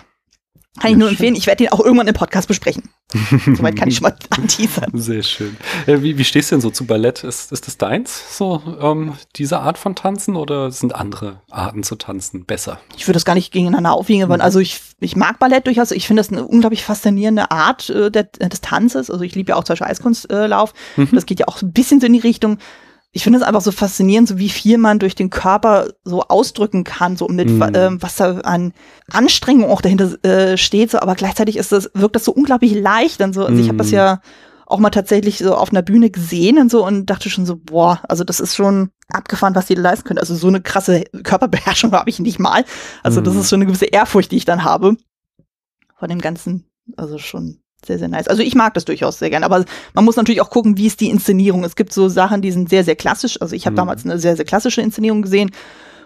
[0.81, 1.35] kann ich nur empfehlen.
[1.35, 2.89] Ich werde den auch irgendwann im Podcast besprechen.
[3.47, 4.91] Soweit kann ich schon mal anteasern.
[4.95, 5.57] Sehr schön.
[5.87, 7.25] Äh, wie, wie stehst du denn so zu Ballett?
[7.25, 11.97] Ist, ist das deins, so ähm, diese Art von Tanzen oder sind andere Arten zu
[11.97, 12.81] tanzen besser?
[12.97, 14.41] Ich würde das gar nicht gegeneinander aufwiegen, mhm.
[14.41, 15.91] also ich, ich mag Ballett durchaus.
[15.91, 19.11] Ich finde das eine unglaublich faszinierende Art äh, der, des Tanzes.
[19.11, 20.73] Also ich liebe ja auch zum Beispiel Eiskunstlauf.
[20.97, 21.09] Äh, mhm.
[21.13, 22.57] Das geht ja auch ein bisschen so in die Richtung
[23.15, 26.83] ich finde es einfach so faszinierend, so wie viel man durch den Körper so ausdrücken
[26.83, 27.63] kann, so mit mm.
[27.63, 28.73] äh, was da an
[29.11, 33.21] Anstrengung auch dahinter äh, steht, so, aber gleichzeitig ist das, wirkt das so unglaublich leicht.
[33.21, 33.61] Und so, also mm.
[33.61, 34.23] ich habe das ja
[34.67, 38.01] auch mal tatsächlich so auf einer Bühne gesehen und so und dachte schon so, boah,
[38.09, 40.19] also das ist schon abgefahren, was die leisten können.
[40.19, 42.65] Also so eine krasse Körperbeherrschung habe ich nicht mal.
[43.03, 43.25] Also mm.
[43.25, 44.97] das ist schon eine gewisse Ehrfurcht, die ich dann habe.
[45.99, 46.65] von dem Ganzen.
[46.97, 48.29] Also schon sehr, sehr nice.
[48.29, 49.65] Also ich mag das durchaus sehr gerne, aber
[49.95, 51.65] man muss natürlich auch gucken, wie ist die Inszenierung.
[51.65, 53.41] Es gibt so Sachen, die sind sehr, sehr klassisch.
[53.41, 53.77] Also ich habe Mhm.
[53.79, 55.51] damals eine sehr, sehr klassische Inszenierung gesehen,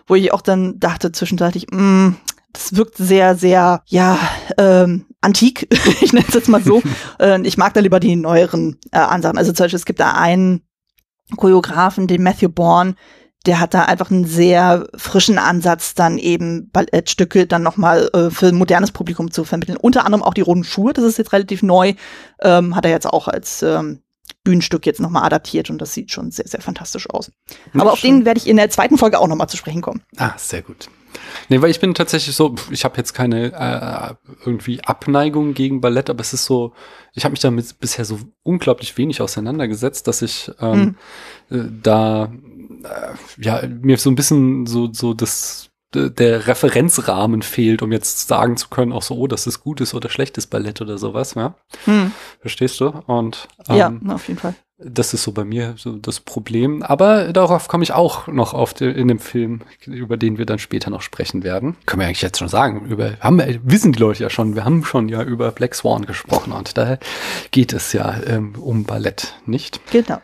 [0.07, 2.15] wo ich auch dann dachte zwischenzeitlich, mh,
[2.53, 4.19] das wirkt sehr, sehr, ja,
[4.57, 5.69] ähm, antik,
[6.01, 6.83] ich nenne es jetzt mal so.
[7.43, 9.37] Ich mag da lieber die neueren äh, Ansagen.
[9.39, 10.63] Also zum Beispiel, es gibt da einen
[11.37, 12.95] Choreografen, den Matthew Bourne,
[13.47, 18.49] der hat da einfach einen sehr frischen Ansatz, dann eben Ballettstücke dann nochmal äh, für
[18.49, 19.79] ein modernes Publikum zu vermitteln.
[19.79, 21.95] Unter anderem auch die roten Schuhe, das ist jetzt relativ neu,
[22.43, 24.03] ähm, hat er jetzt auch als ähm,
[24.47, 27.33] Bühnenstück jetzt nochmal adaptiert und das sieht schon sehr, sehr fantastisch aus.
[27.75, 30.03] Aber auf den werde ich in der zweiten Folge auch nochmal zu sprechen kommen.
[30.17, 30.89] Ah, sehr gut.
[31.49, 36.11] Nee, weil ich bin tatsächlich so, ich habe jetzt keine äh, irgendwie Abneigung gegen Ballett,
[36.11, 36.75] aber es ist so,
[37.13, 40.95] ich habe mich damit bisher so unglaublich wenig auseinandergesetzt, dass ich ähm,
[41.51, 42.33] äh, da
[42.85, 48.57] äh, ja mir so ein bisschen so so das der Referenzrahmen fehlt, um jetzt sagen
[48.57, 51.55] zu können, auch so, oh, das ist gutes oder schlechtes Ballett oder sowas, ja.
[51.85, 52.13] Hm.
[52.41, 52.93] Verstehst du?
[53.07, 54.55] Und ähm, ja, na, auf jeden Fall.
[54.79, 56.83] das ist so bei mir so das Problem.
[56.83, 60.91] Aber darauf komme ich auch noch auf in dem Film, über den wir dann später
[60.91, 61.77] noch sprechen werden.
[61.87, 62.87] Können wir eigentlich jetzt schon sagen.
[62.87, 64.55] Über, haben wir, wissen die Leute ja schon.
[64.55, 66.99] Wir haben schon ja über Black Swan gesprochen und da
[67.51, 69.81] geht es ja ähm, um Ballett, nicht?
[69.91, 70.19] Genau.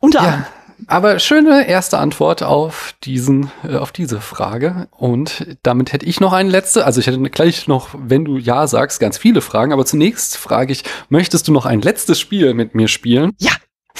[0.00, 0.40] Unter anderem.
[0.40, 0.48] Ja.
[0.86, 4.88] Aber schöne erste Antwort auf diesen, äh, auf diese Frage.
[4.90, 6.84] Und damit hätte ich noch eine letzte.
[6.84, 9.72] Also ich hätte gleich noch, wenn du ja sagst, ganz viele Fragen.
[9.72, 13.32] Aber zunächst frage ich, möchtest du noch ein letztes Spiel mit mir spielen?
[13.38, 13.52] Ja.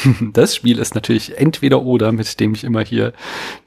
[0.33, 3.13] Das Spiel ist natürlich entweder oder, mit dem ich immer hier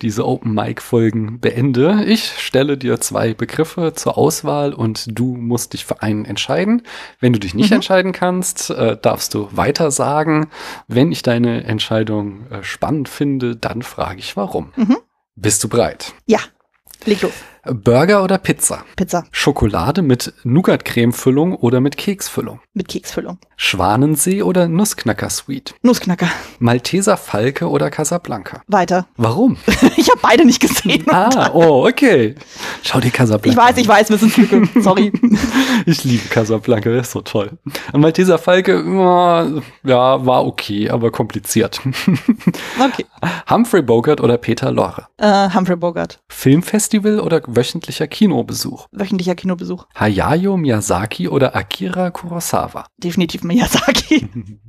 [0.02, 2.04] diese Open Mic Folgen beende.
[2.06, 6.84] Ich stelle dir zwei Begriffe zur Auswahl und du musst dich für einen entscheiden.
[7.20, 7.76] Wenn du dich nicht Mhm.
[7.76, 10.50] entscheiden kannst, äh, darfst du weiter sagen.
[10.88, 14.72] Wenn ich deine Entscheidung äh, spannend finde, dann frage ich warum.
[14.76, 14.98] Mhm.
[15.36, 16.14] Bist du bereit?
[16.26, 16.40] Ja.
[17.06, 17.34] Leg los.
[17.64, 18.84] Burger oder Pizza?
[18.96, 22.60] Pizza Schokolade mit Nougat-Creme-Füllung oder mit Keksfüllung?
[22.74, 23.38] mit Keksfüllung.
[23.58, 25.76] Schwanensee oder Nussknacker-Sweet?
[25.82, 26.28] Nussknacker.
[26.60, 28.62] Malteser Falke oder Casablanca?
[28.68, 29.08] Weiter.
[29.18, 29.58] Warum?
[29.98, 31.06] Ich habe beide nicht gesehen.
[31.12, 32.34] ah, oh, okay.
[32.82, 34.68] Schau dir Casablanca Ich weiß, ich weiß, wir sind Lücke.
[34.82, 35.12] Sorry.
[35.86, 37.52] Ich liebe Casablanca, der ist so toll.
[37.92, 39.48] Und Malteser Falke, ja,
[39.84, 41.82] ja, war okay, aber kompliziert.
[42.80, 43.06] Okay.
[43.50, 45.08] Humphrey Bogart oder Peter Lorre?
[45.18, 46.20] Äh, Humphrey Bogart.
[46.30, 48.88] Filmfestival oder wöchentlicher Kinobesuch?
[48.92, 49.86] Wöchentlicher Kinobesuch.
[49.96, 52.86] Hayao Miyazaki oder Akira Kurosawa?
[52.98, 54.28] Definitiv Miyazaki.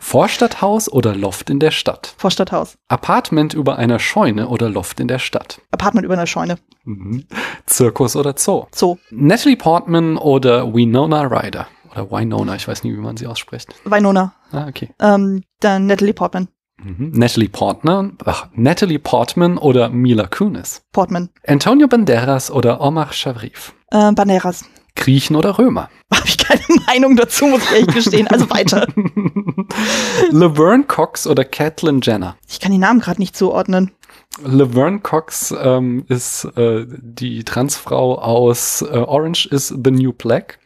[0.00, 2.14] Vorstadthaus oder Loft in der Stadt?
[2.16, 2.78] Vorstadthaus.
[2.88, 5.60] Apartment über einer Scheune oder Loft in der Stadt?
[5.70, 6.58] Apartment über einer Scheune.
[6.84, 7.26] Mhm.
[7.66, 8.66] Zirkus oder Zoo?
[8.74, 8.96] Zoo.
[9.10, 11.68] Natalie Portman oder Winona Ryder?
[11.92, 13.74] Oder Winona, ich weiß nie, wie man sie ausspricht.
[13.84, 14.34] Winona.
[14.52, 14.90] Ah, okay.
[15.00, 16.48] Ähm, dann Natalie Portman.
[16.82, 17.12] Mhm.
[17.14, 20.82] Natalie Portman, ach, Natalie Portman oder Mila Kunis?
[20.92, 21.30] Portman.
[21.46, 23.72] Antonio Banderas oder Omar Sharif?
[23.90, 24.64] Äh, Banderas.
[24.94, 25.88] Griechen oder Römer?
[26.14, 28.28] Habe ich keine Meinung dazu, muss ich echt gestehen.
[28.28, 28.86] Also weiter.
[30.30, 32.36] Laverne Cox oder Caitlyn Jenner?
[32.48, 33.92] Ich kann die Namen gerade nicht zuordnen.
[34.42, 40.58] Laverne Cox ähm, ist äh, die Transfrau aus äh, Orange is the New Black.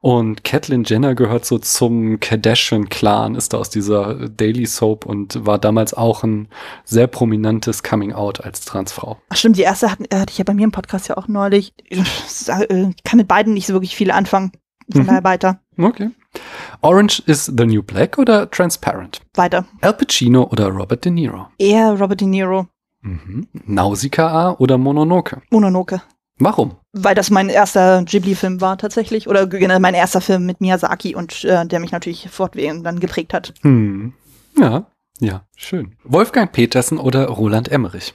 [0.00, 5.58] Und Caitlyn Jenner gehört so zum Kardashian-Clan, ist da aus dieser Daily Soap und war
[5.58, 6.48] damals auch ein
[6.84, 9.18] sehr prominentes Coming-out als Transfrau.
[9.28, 11.74] Ach stimmt, die erste hatte, hatte ich ja bei mir im Podcast ja auch neulich.
[11.88, 14.52] Ich äh, kann mit beiden nicht so wirklich viel anfangen.
[14.92, 15.06] Von Mhm.
[15.06, 15.60] daher weiter.
[15.78, 16.10] Okay.
[16.80, 19.20] Orange is the New Black oder Transparent?
[19.34, 19.66] Weiter.
[19.82, 21.46] Al Pacino oder Robert De Niro?
[21.58, 22.66] Eher Robert De Niro.
[23.02, 23.46] Mhm.
[23.66, 25.42] Nausicaa oder Mononoke?
[25.50, 26.02] Mononoke.
[26.40, 26.76] Warum?
[26.92, 29.28] Weil das mein erster Ghibli-Film war tatsächlich.
[29.28, 29.46] Oder
[29.78, 33.52] mein erster Film mit Miyazaki und äh, der mich natürlich fortwährend dann geprägt hat.
[33.62, 34.14] Hm.
[34.58, 34.86] Ja,
[35.20, 35.96] ja, schön.
[36.02, 38.14] Wolfgang Petersen oder Roland Emmerich?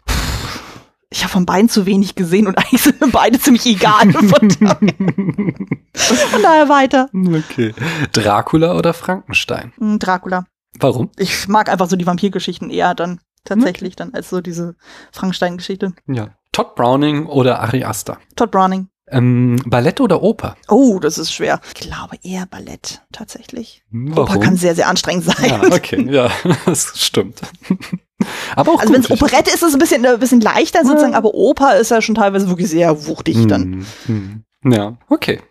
[1.12, 4.12] Ich habe von beiden zu wenig gesehen und eigentlich sind mir beide ziemlich egal.
[4.12, 4.80] Von daher,
[5.94, 7.10] von daher weiter.
[7.14, 7.74] Okay.
[8.12, 9.72] Dracula oder Frankenstein?
[9.78, 10.46] Hm, Dracula.
[10.80, 11.12] Warum?
[11.18, 14.76] Ich mag einfach so die Vampirgeschichten eher dann tatsächlich dann als so diese
[15.12, 15.94] Frankenstein-Geschichte.
[16.08, 16.32] Ja.
[16.56, 18.18] Todd Browning oder Ari Aster?
[18.38, 18.88] Todd Browning.
[19.10, 20.56] Ähm, Ballett oder Oper?
[20.70, 21.60] Oh, das ist schwer.
[21.68, 23.84] Ich glaube eher Ballett, tatsächlich.
[24.16, 25.50] Oper kann sehr, sehr anstrengend sein.
[25.50, 26.32] ja, okay, ja,
[26.66, 27.42] das stimmt.
[28.56, 29.12] aber auch Also wenn es.
[29.12, 32.16] Operette ist, ist es ein bisschen, ein bisschen leichter sozusagen, aber Oper ist ja schon
[32.16, 33.86] teilweise wirklich sehr wuchtig dann.
[34.06, 34.72] Hm, hm.
[34.72, 35.42] Ja, okay.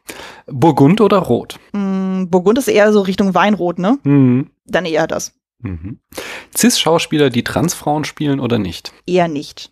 [0.47, 1.61] Burgund oder Rot?
[1.73, 3.99] Mm, Burgund ist eher so Richtung Weinrot, ne?
[4.05, 4.49] Hm.
[4.65, 5.35] Dann eher das.
[5.61, 5.99] Mhm.
[6.57, 8.93] Cis-Schauspieler, die Transfrauen spielen oder nicht?
[9.07, 9.71] Eher nicht.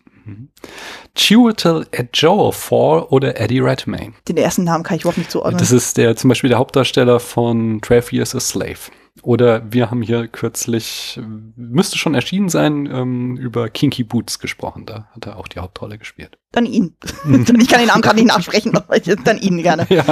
[1.15, 4.13] Chiwetel Ejiofor oder Eddie Redmayne?
[4.27, 5.59] Den ersten Namen kann ich überhaupt nicht zuordnen.
[5.59, 8.79] Das ist der zum Beispiel der Hauptdarsteller von 12 Years a Slave.
[9.21, 11.19] Oder wir haben hier kürzlich,
[11.55, 14.87] müsste schon erschienen sein, ähm, über Kinky Boots gesprochen.
[14.87, 16.39] Da hat er auch die Hauptrolle gespielt.
[16.51, 16.95] Dann ihn.
[17.29, 19.85] ich kann den Namen gerade nicht nachsprechen, aber dann ihn gerne.
[19.89, 20.03] Ja,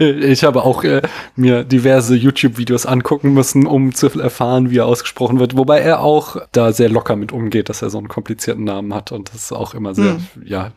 [0.00, 1.02] ich habe auch äh,
[1.36, 5.56] mir diverse YouTube-Videos angucken müssen, um zu erfahren, wie er ausgesprochen wird.
[5.56, 9.12] Wobei er auch da sehr locker mit umgeht, dass er so einen komplizierten Namen hat
[9.12, 10.26] und das ist auch immer sehr, hm.
[10.42, 10.72] ja,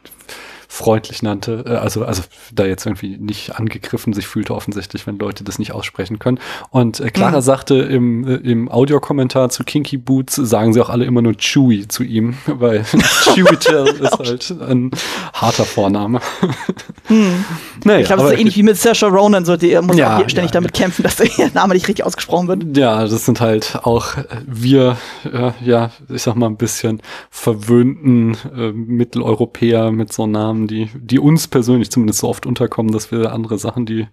[0.75, 2.21] freundlich nannte, äh, also, also
[2.53, 6.39] da jetzt irgendwie nicht angegriffen sich fühlte offensichtlich, wenn Leute das nicht aussprechen können.
[6.69, 7.41] Und äh, Clara mhm.
[7.41, 11.87] sagte im, äh, im Audiokommentar zu Kinky Boots, sagen sie auch alle immer nur Chewy
[11.87, 12.83] zu ihm, weil
[13.33, 14.91] Chewy Tell ist halt ein
[15.33, 16.19] harter Vorname.
[17.07, 17.45] Hm.
[17.83, 20.27] Naja, ich glaube, es ist ähnlich wie mit Saoirse Ronan, so, die muss ja, auch
[20.27, 22.75] ständig ja, damit kämpfen, dass der Name nicht richtig ausgesprochen wird.
[22.75, 24.97] Ja, das sind halt auch äh, wir,
[25.31, 31.19] äh, ja, ich sag mal ein bisschen verwöhnten äh, Mitteleuropäer mit so Namen, die, die
[31.19, 34.07] uns persönlich zumindest so oft unterkommen, dass wir andere Sachen, die,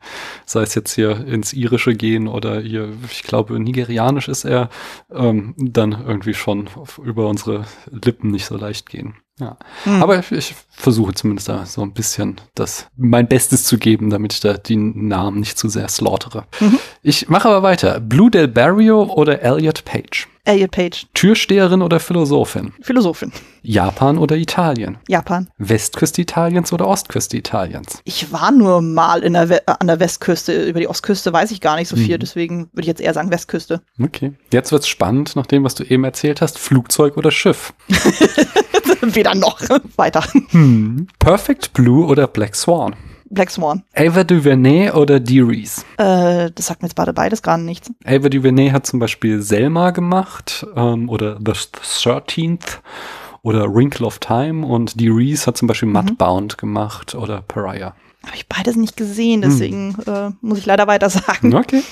[0.44, 4.70] sei es jetzt hier ins Irische gehen oder hier, ich glaube, Nigerianisch ist er,
[5.12, 6.68] ähm, dann irgendwie schon
[7.02, 9.14] über unsere Lippen nicht so leicht gehen.
[9.40, 9.56] Ja.
[9.84, 10.02] Hm.
[10.02, 14.40] Aber ich versuche zumindest da so ein bisschen das mein Bestes zu geben, damit ich
[14.40, 16.44] da die Namen nicht zu sehr slaughtere.
[16.60, 16.78] Mhm.
[17.02, 17.98] Ich mache aber weiter.
[17.98, 20.28] Blue Del Barrio oder Elliot Page?
[20.44, 21.06] Elliot Page.
[21.14, 22.72] Türsteherin oder Philosophin?
[22.82, 23.32] Philosophin.
[23.62, 24.98] Japan oder Italien?
[25.08, 25.48] Japan.
[25.58, 28.00] Westküste Italiens oder Ostküste Italiens?
[28.04, 30.64] Ich war nur mal in der an der Westküste.
[30.64, 32.20] Über die Ostküste weiß ich gar nicht so viel, mhm.
[32.20, 33.82] deswegen würde ich jetzt eher sagen Westküste.
[34.02, 34.32] Okay.
[34.52, 36.58] Jetzt wird's spannend, nach dem, was du eben erzählt hast.
[36.58, 37.72] Flugzeug oder Schiff?
[39.00, 39.60] Weder noch.
[39.96, 40.24] Weiter.
[40.50, 41.06] Hm.
[41.20, 42.96] Perfect Blue oder Black Swan?
[43.32, 43.82] Black Swan.
[43.94, 45.82] Ava DuVernay oder Dee Reese?
[45.96, 47.90] Äh, das sagt mir jetzt beide beides gar nichts.
[48.04, 52.78] Ava DuVernay hat zum Beispiel Selma gemacht ähm, oder The 13th
[53.42, 55.94] oder Wrinkle of Time und Dee Reese hat zum Beispiel mhm.
[55.94, 57.94] Mudbound gemacht oder Pariah.
[58.24, 60.14] Habe ich beides nicht gesehen, deswegen hm.
[60.14, 61.52] äh, muss ich leider weiter sagen.
[61.62, 61.82] Okay.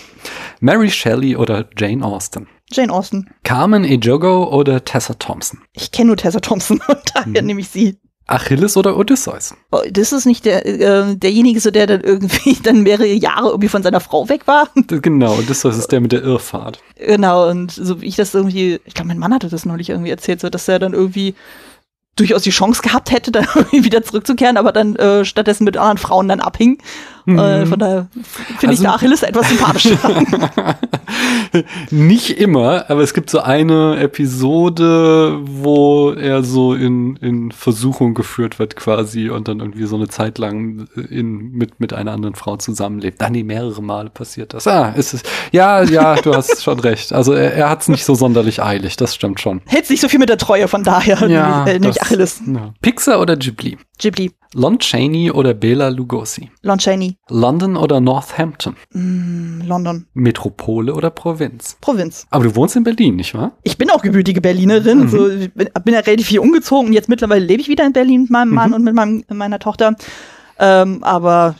[0.60, 2.46] Mary Shelley oder Jane Austen?
[2.70, 3.30] Jane Austen.
[3.42, 5.60] Carmen Ejogo oder Tessa Thompson?
[5.72, 7.46] Ich kenne nur Tessa Thompson und daher hm.
[7.46, 7.98] nehme ich sie.
[8.30, 9.54] Achilles oder Odysseus?
[9.72, 13.68] Oh, das ist nicht der, äh, derjenige, so der dann irgendwie dann mehrere Jahre irgendwie
[13.68, 14.68] von seiner Frau weg war.
[14.86, 16.80] Genau, Odysseus ist der mit der Irrfahrt.
[16.96, 20.10] Genau, und so wie ich das irgendwie, ich glaube, mein Mann hatte das neulich irgendwie
[20.10, 21.34] erzählt, so dass er dann irgendwie
[22.16, 26.28] durchaus die Chance gehabt hätte, dann wieder zurückzukehren, aber dann äh, stattdessen mit anderen Frauen
[26.28, 26.78] dann abhing.
[27.26, 27.38] Mhm.
[27.38, 28.08] Äh, von daher
[28.58, 29.98] finde also, ich der Achilles etwas sympathischer.
[31.90, 38.58] Nicht immer, aber es gibt so eine Episode, wo er so in, in Versuchung geführt
[38.58, 42.56] wird quasi und dann irgendwie so eine Zeit lang in, mit, mit einer anderen Frau
[42.56, 43.20] zusammenlebt.
[43.20, 44.66] Dann nee, mehrere Male passiert das.
[44.66, 45.22] Ah, ist es.
[45.52, 47.12] Ja, ja, du hast schon recht.
[47.12, 49.60] Also er, er hat es nicht so sonderlich eilig, das stimmt schon.
[49.66, 52.40] Hält nicht so viel mit der Treue, von daher ja, nämlich, Achilles.
[52.46, 52.74] Ja.
[52.80, 53.78] Pixar oder Ghibli?
[53.98, 54.32] Ghibli.
[54.54, 56.50] Lon Chaney oder Bela Lugosi?
[56.62, 57.16] Lon Chaney.
[57.28, 58.74] London oder Northampton?
[58.92, 60.06] Mm, London.
[60.12, 61.76] Metropole oder Provinz?
[61.80, 62.26] Provinz.
[62.30, 63.52] Aber du wohnst in Berlin, nicht wahr?
[63.62, 65.04] Ich bin auch gebürtige Berlinerin.
[65.04, 65.08] Mhm.
[65.08, 68.22] So, bin, bin ja relativ viel umgezogen und jetzt mittlerweile lebe ich wieder in Berlin
[68.22, 68.74] mit meinem Mann mhm.
[68.74, 69.94] und mit meinem, meiner Tochter.
[70.58, 71.54] Ähm, aber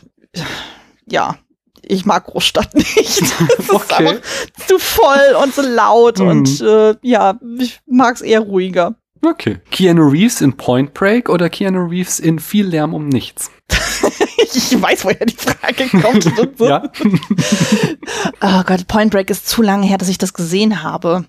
[1.09, 1.37] ja,
[1.81, 2.97] ich mag Großstadt nicht.
[2.97, 4.19] Es okay.
[4.57, 6.27] ist zu voll und so laut mhm.
[6.27, 8.95] und äh, ja, ich mag es eher ruhiger.
[9.23, 9.59] Okay.
[9.71, 13.51] Keanu Reeves in Point Break oder Keanu Reeves in Viel Lärm um nichts?
[14.37, 16.23] ich weiß, woher die Frage kommt.
[16.57, 16.65] So.
[16.67, 16.83] ja.
[18.41, 21.25] oh Gott, Point Break ist zu lange her, dass ich das gesehen habe.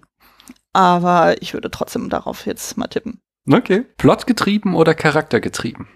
[0.72, 3.20] Aber ich würde trotzdem darauf jetzt mal tippen.
[3.50, 3.84] Okay.
[3.98, 5.88] Plotgetrieben oder charaktergetrieben?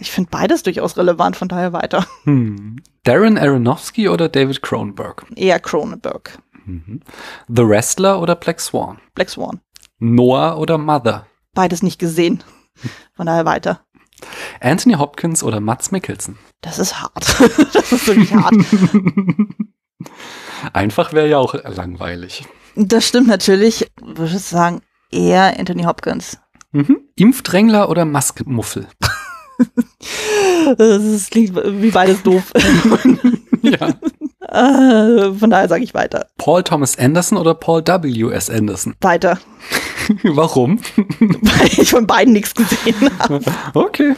[0.00, 2.06] Ich finde beides durchaus relevant, von daher weiter.
[2.24, 2.76] Hm.
[3.02, 5.26] Darren Aronofsky oder David Cronenberg?
[5.34, 6.38] Eher Cronenberg.
[6.64, 7.00] Mhm.
[7.48, 8.98] The Wrestler oder Black Swan?
[9.14, 9.60] Black Swan.
[9.98, 11.26] Noah oder Mother?
[11.54, 12.42] Beides nicht gesehen.
[13.14, 13.84] Von daher weiter.
[14.60, 16.38] Anthony Hopkins oder Mats Mikkelsen?
[16.60, 17.40] Das ist hart.
[17.74, 18.54] das ist wirklich hart.
[20.72, 22.44] Einfach wäre ja auch langweilig.
[22.76, 23.82] Das stimmt natürlich.
[23.82, 26.38] Ich würde sagen, eher Anthony Hopkins.
[26.72, 27.00] Mhm.
[27.16, 28.86] Impfdrängler oder Maskenmuffel?
[30.78, 32.52] das klingt wie beides doof.
[33.62, 33.94] ja.
[34.52, 36.26] Äh, von daher sage ich weiter.
[36.36, 38.30] Paul Thomas Anderson oder Paul W.
[38.32, 38.50] S.
[38.50, 38.94] Anderson?
[39.00, 39.38] Weiter.
[40.24, 40.80] Warum?
[40.96, 43.40] Weil ich von beiden nichts gesehen habe.
[43.72, 44.14] Okay.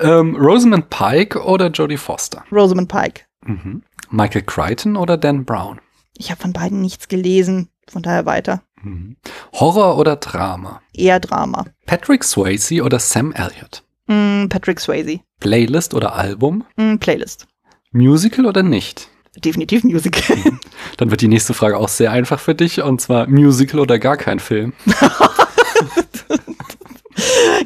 [0.00, 2.44] Ähm, Rosamund Pike oder Jodie Foster?
[2.52, 3.22] Rosamund Pike.
[3.46, 3.82] Mhm.
[4.10, 5.80] Michael Crichton oder Dan Brown?
[6.18, 8.62] Ich habe von beiden nichts gelesen, von daher weiter.
[8.82, 9.16] Mhm.
[9.54, 10.80] Horror oder Drama?
[10.92, 11.64] Eher Drama.
[11.86, 13.84] Patrick Swayze oder Sam Elliott?
[14.06, 15.20] Mm, Patrick Swayze.
[15.40, 16.64] Playlist oder Album?
[16.76, 17.46] Mm, Playlist.
[17.92, 19.08] Musical oder nicht?
[19.44, 20.36] Definitiv Musical.
[20.96, 24.16] Dann wird die nächste Frage auch sehr einfach für dich, und zwar Musical oder gar
[24.16, 24.72] kein Film.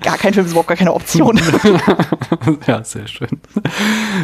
[0.03, 1.41] gar kein Film ist überhaupt gar keine Option.
[2.67, 3.41] ja, sehr schön.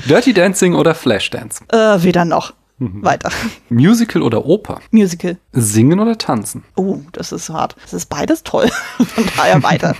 [0.08, 1.62] Dirty Dancing oder Flashdance?
[1.68, 2.52] Äh, weder noch.
[2.78, 3.30] Weiter.
[3.70, 4.80] Musical oder Oper?
[4.90, 5.38] Musical.
[5.52, 6.62] Singen oder tanzen?
[6.74, 7.74] Oh, das ist hart.
[7.82, 8.68] Das ist beides toll.
[8.98, 9.94] Von daher weiter.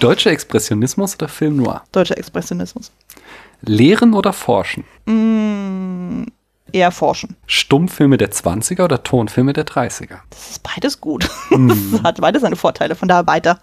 [0.00, 1.82] Deutscher Expressionismus oder Film Noir?
[1.92, 2.90] Deutscher Expressionismus.
[3.60, 4.84] Lehren oder forschen?
[5.06, 6.24] Mm,
[6.72, 7.36] eher forschen.
[7.46, 10.18] Stummfilme der 20er oder Tonfilme der 30er?
[10.30, 11.28] Das ist beides gut.
[11.66, 12.94] Das hat beides seine Vorteile.
[12.94, 13.58] Von daher weiter.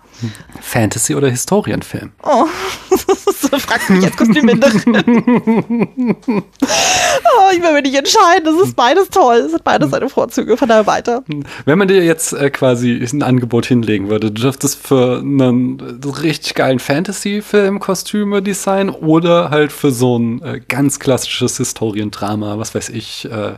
[0.61, 2.11] Fantasy oder Historienfilm?
[2.23, 2.45] Oh,
[3.41, 4.81] so fragst du mich als Kostümbinderin.
[6.25, 8.45] oh, ich will mir nicht entscheiden.
[8.45, 9.35] Das ist beides toll.
[9.37, 10.57] Es hat beides seine Vorzüge.
[10.57, 11.23] Von daher weiter.
[11.65, 16.55] Wenn man dir jetzt äh, quasi ein Angebot hinlegen würde, du dürftest für einen richtig
[16.55, 22.89] geilen Fantasy-Film Kostüme designen oder halt für so ein äh, ganz klassisches Historiendrama, was weiß
[22.89, 23.53] ich, äh,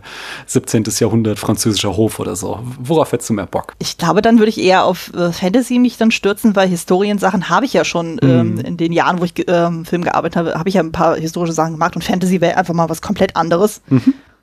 [0.46, 0.84] 17.
[1.00, 2.60] Jahrhundert französischer Hof oder so.
[2.80, 3.74] Worauf hättest du mehr Bock?
[3.80, 7.66] Ich glaube, dann würde ich eher auf äh, Fantasy mich dann stürzen, weil Historiensachen habe
[7.66, 10.76] ich ja schon ähm, in den Jahren, wo ich ähm, Film gearbeitet habe, habe ich
[10.76, 13.82] ja ein paar historische Sachen gemacht und Fantasy wäre einfach mal was komplett anderes.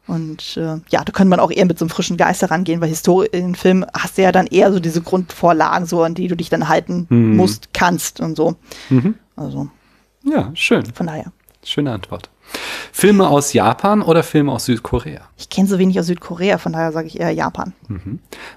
[0.08, 2.88] Und äh, ja, da könnte man auch eher mit so einem frischen Geist herangehen, weil
[2.88, 6.68] Historienfilm hast du ja dann eher so diese Grundvorlagen, so an die du dich dann
[6.68, 8.56] halten musst, kannst und so.
[9.36, 9.68] Also
[10.24, 10.84] Ja, schön.
[10.92, 11.32] von daher.
[11.64, 12.28] Schöne Antwort.
[12.92, 15.20] Filme aus Japan oder Filme aus Südkorea?
[15.36, 17.72] Ich kenne so wenig aus Südkorea, von daher sage ich eher Japan.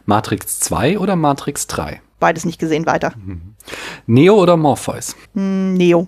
[0.05, 2.01] Matrix 2 oder Matrix 3?
[2.19, 3.13] Beides nicht gesehen, weiter.
[4.05, 5.15] Neo oder Morpheus?
[5.33, 6.07] Hm, Neo.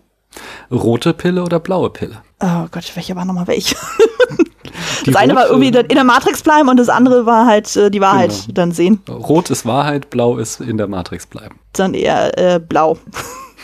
[0.71, 2.21] Rote Pille oder blaue Pille?
[2.41, 3.75] Oh Gott, welche war nochmal welche?
[5.05, 7.75] Die Das eine war rote- irgendwie in der Matrix bleiben und das andere war halt
[7.75, 8.53] äh, die Wahrheit Genau.
[8.53, 9.01] dann sehen.
[9.09, 11.59] Rot ist Wahrheit, blau ist in der Matrix bleiben.
[11.73, 12.97] Dann eher äh, blau.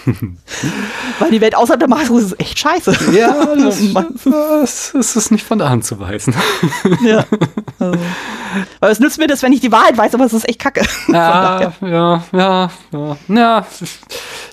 [1.20, 3.12] Weil die Welt außerhalb der Matrix ist echt scheiße.
[3.14, 6.34] Ja, das, Oh das, das ist nicht von der Hand zu weisen.
[7.04, 7.26] ja.
[7.80, 7.99] Also.
[8.80, 10.86] Weil es nützt mir das, wenn ich die Wahrheit weiß, aber es ist echt kacke.
[11.08, 13.18] Ja, ja, ja, ja.
[13.28, 13.68] Ja,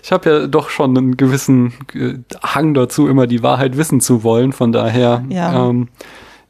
[0.03, 4.23] ich habe ja doch schon einen gewissen äh, Hang dazu, immer die Wahrheit wissen zu
[4.23, 4.53] wollen.
[4.53, 5.69] Von daher, Ja.
[5.69, 5.89] ähm,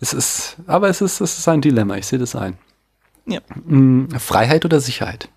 [0.01, 1.97] es ist, aber es ist, es ist ein Dilemma.
[1.97, 2.57] Ich sehe das ein.
[3.27, 3.41] Ja.
[3.67, 5.29] Mm, Freiheit oder Sicherheit?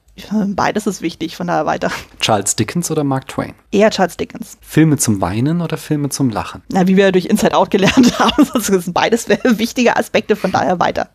[0.48, 1.92] Beides ist wichtig, von daher weiter.
[2.20, 3.54] Charles Dickens oder Mark Twain?
[3.72, 4.58] Eher Charles Dickens.
[4.62, 6.62] Filme zum Weinen oder Filme zum Lachen?
[6.70, 10.80] Na, wie wir durch Inside Out gelernt haben, das sind beides wichtige Aspekte, von daher
[10.80, 11.10] weiter.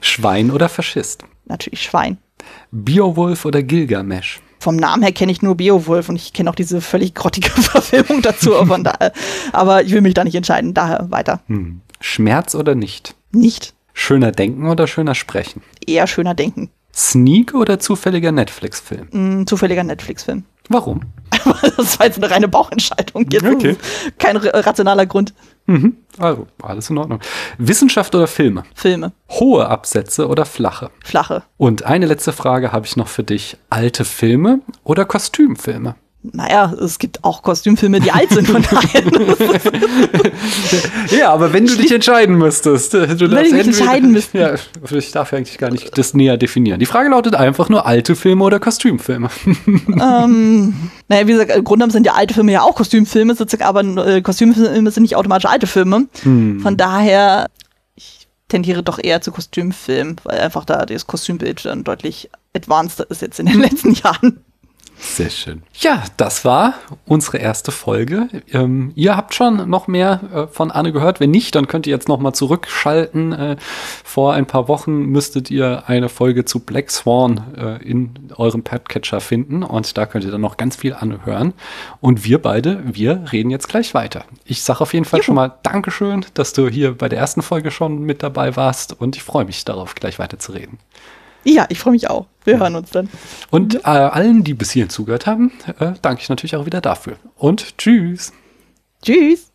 [0.00, 1.24] Schwein oder Faschist?
[1.46, 2.18] Natürlich Schwein.
[2.70, 4.40] Beowulf oder Gilgamesh?
[4.60, 8.22] Vom Namen her kenne ich nur Beowulf und ich kenne auch diese völlig grottige Verfilmung
[8.22, 9.12] dazu, von daher,
[9.52, 11.40] aber ich will mich da nicht entscheiden, daher weiter.
[11.48, 11.80] Hm.
[12.00, 13.16] Schmerz oder nicht?
[13.32, 13.74] Nicht.
[13.92, 15.62] Schöner denken oder schöner sprechen?
[15.84, 16.70] Eher schöner denken.
[16.94, 19.08] Sneak oder zufälliger Netflix-Film?
[19.12, 20.44] Ein zufälliger Netflix-Film.
[20.68, 21.00] Warum?
[21.76, 23.26] das war jetzt eine reine Bauchentscheidung.
[23.30, 23.76] Jetzt Okay.
[24.18, 25.32] kein ra- rationaler Grund.
[25.66, 25.96] Mhm.
[26.18, 27.20] Also, alles in Ordnung.
[27.58, 28.64] Wissenschaft oder Filme?
[28.74, 29.12] Filme.
[29.30, 30.90] Hohe Absätze oder flache?
[31.04, 31.42] Flache.
[31.56, 33.56] Und eine letzte Frage habe ich noch für dich.
[33.70, 35.94] Alte Filme oder Kostümfilme?
[36.24, 39.02] Naja, es gibt auch Kostümfilme, die alt sind, von daher.
[41.10, 44.38] Ja, aber wenn du dich entscheiden müsstest, du Wenn ich mich entscheiden müsste.
[44.38, 44.54] Ja,
[44.96, 46.78] ich darf ja eigentlich gar nicht das näher definieren.
[46.78, 49.30] Die Frage lautet einfach nur alte Filme oder Kostümfilme.
[49.66, 50.74] ähm,
[51.08, 54.90] naja, wie gesagt, im Grunde sind ja alte Filme ja auch Kostümfilme, aber äh, Kostümfilme
[54.90, 56.06] sind nicht automatisch alte Filme.
[56.22, 57.50] Von daher,
[57.96, 63.22] ich tendiere doch eher zu Kostümfilmen, weil einfach da das Kostümbild dann deutlich advanced ist
[63.22, 64.44] jetzt in den letzten Jahren.
[65.02, 65.62] Sehr schön.
[65.80, 66.74] Ja, das war
[67.06, 68.28] unsere erste Folge.
[68.52, 71.18] Ähm, ihr habt schon noch mehr äh, von Anne gehört.
[71.18, 73.32] Wenn nicht, dann könnt ihr jetzt noch mal zurückschalten.
[73.32, 73.56] Äh,
[74.04, 79.20] vor ein paar Wochen müsstet ihr eine Folge zu Black Swan äh, in eurem Podcatcher
[79.20, 81.52] finden und da könnt ihr dann noch ganz viel anhören.
[82.00, 84.24] Und wir beide, wir reden jetzt gleich weiter.
[84.44, 85.26] Ich sage auf jeden Fall Juhu.
[85.26, 89.16] schon mal Dankeschön, dass du hier bei der ersten Folge schon mit dabei warst und
[89.16, 90.78] ich freue mich darauf, gleich weiter zu reden.
[91.44, 92.26] Ja, ich freue mich auch.
[92.44, 93.08] Wir hören uns dann.
[93.50, 97.16] Und äh, allen, die bis hierhin zugehört haben, äh, danke ich natürlich auch wieder dafür.
[97.36, 98.32] Und tschüss.
[99.02, 99.51] Tschüss.